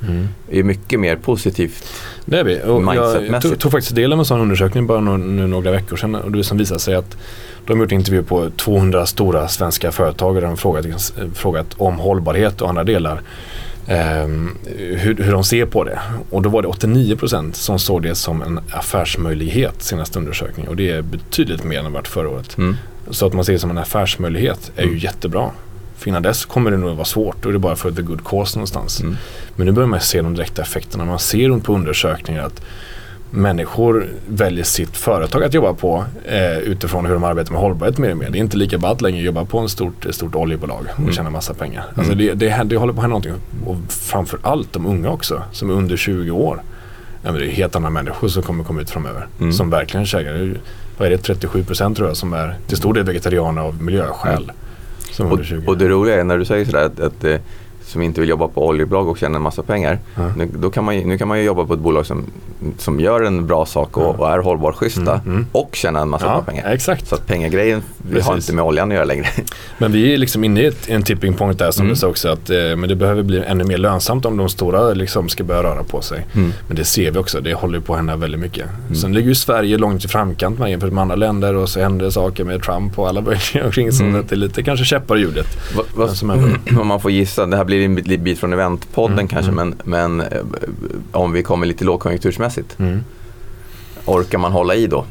[0.51, 1.85] är mycket mer positivt.
[2.25, 2.61] Det är vi.
[2.67, 5.97] Och jag tog, tog faktiskt del av en sån undersökning bara no, nu några veckor
[5.97, 6.15] sedan.
[6.15, 7.17] Och det som visar sig att
[7.67, 12.61] de har gjort intervjuer på 200 stora svenska företag där de frågat, frågat om hållbarhet
[12.63, 13.21] och andra delar.
[13.87, 15.99] ehm, hur, hur de ser på det.
[16.31, 20.69] Och då var det 89% som såg det som en affärsmöjlighet senaste undersökning.
[20.69, 22.59] Och det är betydligt mer än det varit förra året.
[22.59, 22.77] Mm.
[23.11, 24.99] Så att man ser det som en affärsmöjlighet är ju Mm.
[24.99, 25.51] jättebra.
[25.97, 28.25] För innan dess kommer det nog vara svårt och det är bara för the good
[28.25, 29.01] cause någonstans.
[29.01, 29.17] Mm.
[29.57, 31.05] Men nu börjar man se de direkta effekterna.
[31.05, 32.63] Man ser på undersökningar att
[33.35, 38.11] människor väljer sitt företag att jobba på eh, utifrån hur de arbetar med hållbarhet mer
[38.11, 38.31] och mer.
[38.31, 40.99] Det är inte lika ballt längre att jobba på en stort, ett stort oljebolag och
[40.99, 41.13] Mm.
[41.13, 41.85] tjäna massa pengar.
[41.97, 43.33] Alltså det, det, det håller på att hända någonting.
[43.67, 46.63] Och framför allt de unga också, som är under 20 år.
[47.25, 49.27] Ja, det är helt andra människor som kommer komma ut framöver.
[49.41, 49.53] Mm.
[49.53, 50.55] Som verkligen käkar.
[50.99, 54.53] Vad är det, 37 procent tror jag som är till stor del vegetarianer av miljöskäl.
[55.19, 55.67] Är Och, under 20.
[55.67, 57.37] och det roliga är när du säger sådär att, att eh,
[57.93, 59.99] som inte vill jobba på oljebolag och tjäna en massa pengar.
[60.15, 60.33] Ja.
[60.37, 62.25] Nu, då kan man, nu kan man ju jobba på ett bolag som,
[62.79, 64.07] som gör en bra sak och, Ja.
[64.09, 65.47] och är hållbar schyssta Mm, mm.
[65.53, 66.71] och tjäna en massa bra ja, pengar.
[66.73, 67.07] exakt.
[67.09, 69.27] Så att pengagrejen vi har inte med oljan att göra längre.
[69.79, 71.95] Men vi är liksom inne i ett, en tipping point där som Mm.
[71.95, 74.93] du sa också att eh, men det behöver bli ännu mer lönsamt om de stora
[74.95, 76.27] liksom ska börja röra på sig.
[76.35, 76.53] Mm.
[76.67, 78.67] Men det ser vi också, det håller på att hända väldigt mycket.
[79.01, 82.05] Sen ligger ju Sverige långt i framkant med jämfört med andra länder och så händer
[82.07, 84.21] det saker med Trump och alla möjliga omkring så Mm.
[84.21, 85.47] att det är lite kanske käppar i hjulet.
[85.77, 86.09] Va, va,
[86.81, 89.75] om man får gissa, det här blir en bit, bit från eventpodden Mm, kanske, mm.
[89.85, 90.39] men, men eh,
[91.13, 93.01] om vi kommer lite lågkonjunktursmässigt, Mm.
[94.05, 95.05] orkar man hålla i då?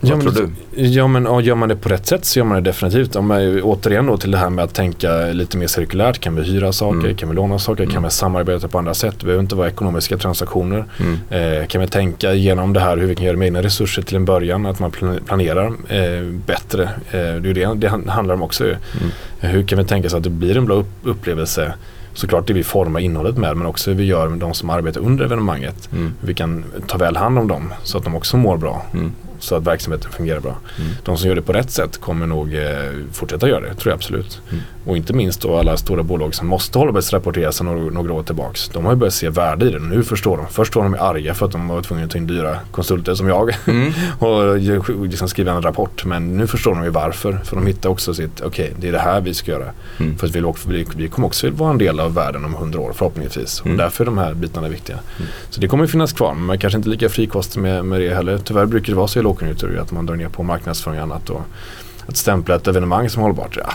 [0.00, 0.82] Vad Ja, men, tror du?
[0.86, 3.16] Ja men och gör man det på rätt sätt så gör man det definitivt.
[3.16, 6.20] Om man, återigen då till det här med att tänka lite mer cirkulärt.
[6.20, 6.98] Kan vi hyra saker?
[6.98, 7.16] Mm.
[7.16, 7.82] Kan vi låna saker?
[7.82, 7.94] Mm.
[7.94, 9.14] Kan vi samarbeta på andra sätt?
[9.18, 10.84] Det behöver inte vara ekonomiska transaktioner.
[11.00, 11.18] Mm.
[11.60, 14.16] Eh, kan vi tänka igenom det här hur vi kan göra med egna resurser till
[14.16, 16.82] en början, att man plan- planerar eh, bättre.
[16.84, 18.64] Eh, det är ju det det han- handlar om också.
[18.64, 18.70] ju.
[18.70, 19.10] Mm.
[19.40, 21.74] Eh, hur kan vi tänka så att det blir en bra upp- upplevelse?
[22.14, 25.00] Såklart det vi formar innehållet med men också hur vi gör med de som arbetar
[25.00, 25.88] under evenemanget.
[25.92, 26.12] Mm.
[26.20, 28.82] Vi kan ta väl hand om dem så att de också mår bra.
[28.94, 29.12] Mm.
[29.44, 30.56] Så att verksamheten fungerar bra.
[30.78, 30.90] Mm.
[31.04, 32.62] De som gör det på rätt sätt kommer nog eh,
[33.12, 34.40] fortsätta göra det, tror jag absolut.
[34.50, 34.62] Mm.
[34.86, 38.68] Och inte minst då alla stora bolag som måste hållbarhetsrapportera sedan några, några år tillbaks.
[38.68, 39.78] De har ju börjat se värde i det.
[39.78, 40.46] Nu förstår de.
[40.46, 43.28] Först var de arga för att de var tvungna att ta in dyra konsulter som
[43.28, 43.92] jag Mm.
[44.18, 46.04] och liksom skriva en rapport.
[46.04, 47.40] Men nu förstår de ju varför.
[47.44, 49.70] För de hittar också sitt, okej det är det här vi ska göra.
[50.00, 50.18] Mm.
[50.18, 52.92] För att vi, vi, vi kommer också vara en del av världen om hundra år
[52.92, 53.60] förhoppningsvis.
[53.60, 53.72] Mm.
[53.72, 54.98] Och därför är de här bitarna viktiga.
[55.16, 55.28] Mm.
[55.50, 56.34] Så det kommer finnas kvar.
[56.34, 58.38] Men kanske inte lika frikostig med, med det heller.
[58.38, 61.30] Tyvärr brukar det vara så i lågkonjunktur att man drar ner på marknadsföring och annat.
[61.30, 61.40] Och
[62.06, 63.72] att stämpla ett evenemang som hållbart, ja,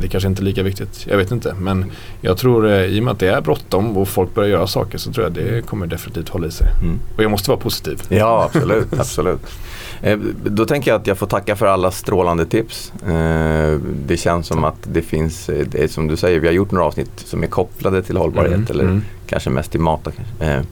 [0.00, 1.06] det, kanske inte är lika viktigt.
[1.10, 1.54] Jag vet inte.
[1.58, 1.84] Men
[2.20, 4.98] jag tror eh, i och med att det är bråttom och folk börjar göra saker
[4.98, 6.66] så tror jag det kommer definitivt hålla i sig.
[6.82, 7.00] Mm.
[7.16, 8.02] Och jag måste vara positiv.
[8.08, 8.92] Ja, absolut.
[8.98, 9.40] absolut.
[10.02, 12.92] Eh, Då tänker jag att jag får tacka för alla strålande tips.
[13.06, 16.86] Eh, Det känns som att det finns, det som du säger, vi har gjort några
[16.86, 19.02] avsnitt som är kopplade till hållbarhet Mm, eller mm.
[19.26, 20.00] kanske mest till mat.
[20.04, 20.64] kanske.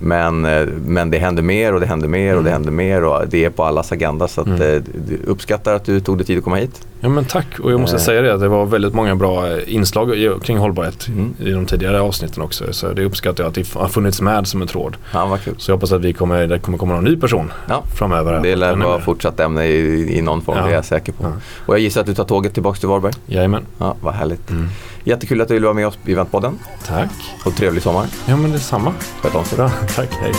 [0.00, 2.52] Men, eh, men det händer mer och det händer mer och det Mm.
[2.62, 4.28] händer mer och det är på allas agenda.
[4.28, 4.62] Så att, Mm.
[4.62, 4.82] eh,
[5.26, 6.86] uppskattar att du tog dig tid att komma hit.
[7.06, 8.00] Ja men tack och jag måste Eh.
[8.02, 11.34] säga det att det var väldigt många bra eh, inslag kring hållbarhet Mm.
[11.40, 12.72] i de tidigare avsnitten också.
[12.72, 14.96] Så det uppskattar jag att det har funnits med som en tråd.
[15.12, 15.54] Ja, vad kul.
[15.58, 17.82] Så jag hoppas att vi kommer, det kommer komma någon ny person Ja.
[17.98, 18.40] framöver.
[18.42, 20.64] Det lär vara fortsatt ämne i, i någon form, Ja.
[20.64, 21.24] det är jag säker på.
[21.24, 21.32] Ja.
[21.66, 23.12] Och jag gissar att du tar tåget tillbaka till Varberg.
[23.26, 23.62] Jajamän.
[23.78, 24.50] Ja, vad härligt.
[24.50, 24.68] Mm.
[25.04, 27.10] Jättekul att du ville vara med oss i Eventpodden Tack.
[27.44, 28.06] och trevlig sommar.
[28.28, 28.92] Ja men detsamma.
[29.22, 29.56] Sköt om sig.
[29.58, 29.70] Bra.
[29.96, 30.08] Tack.
[30.20, 30.32] Hej.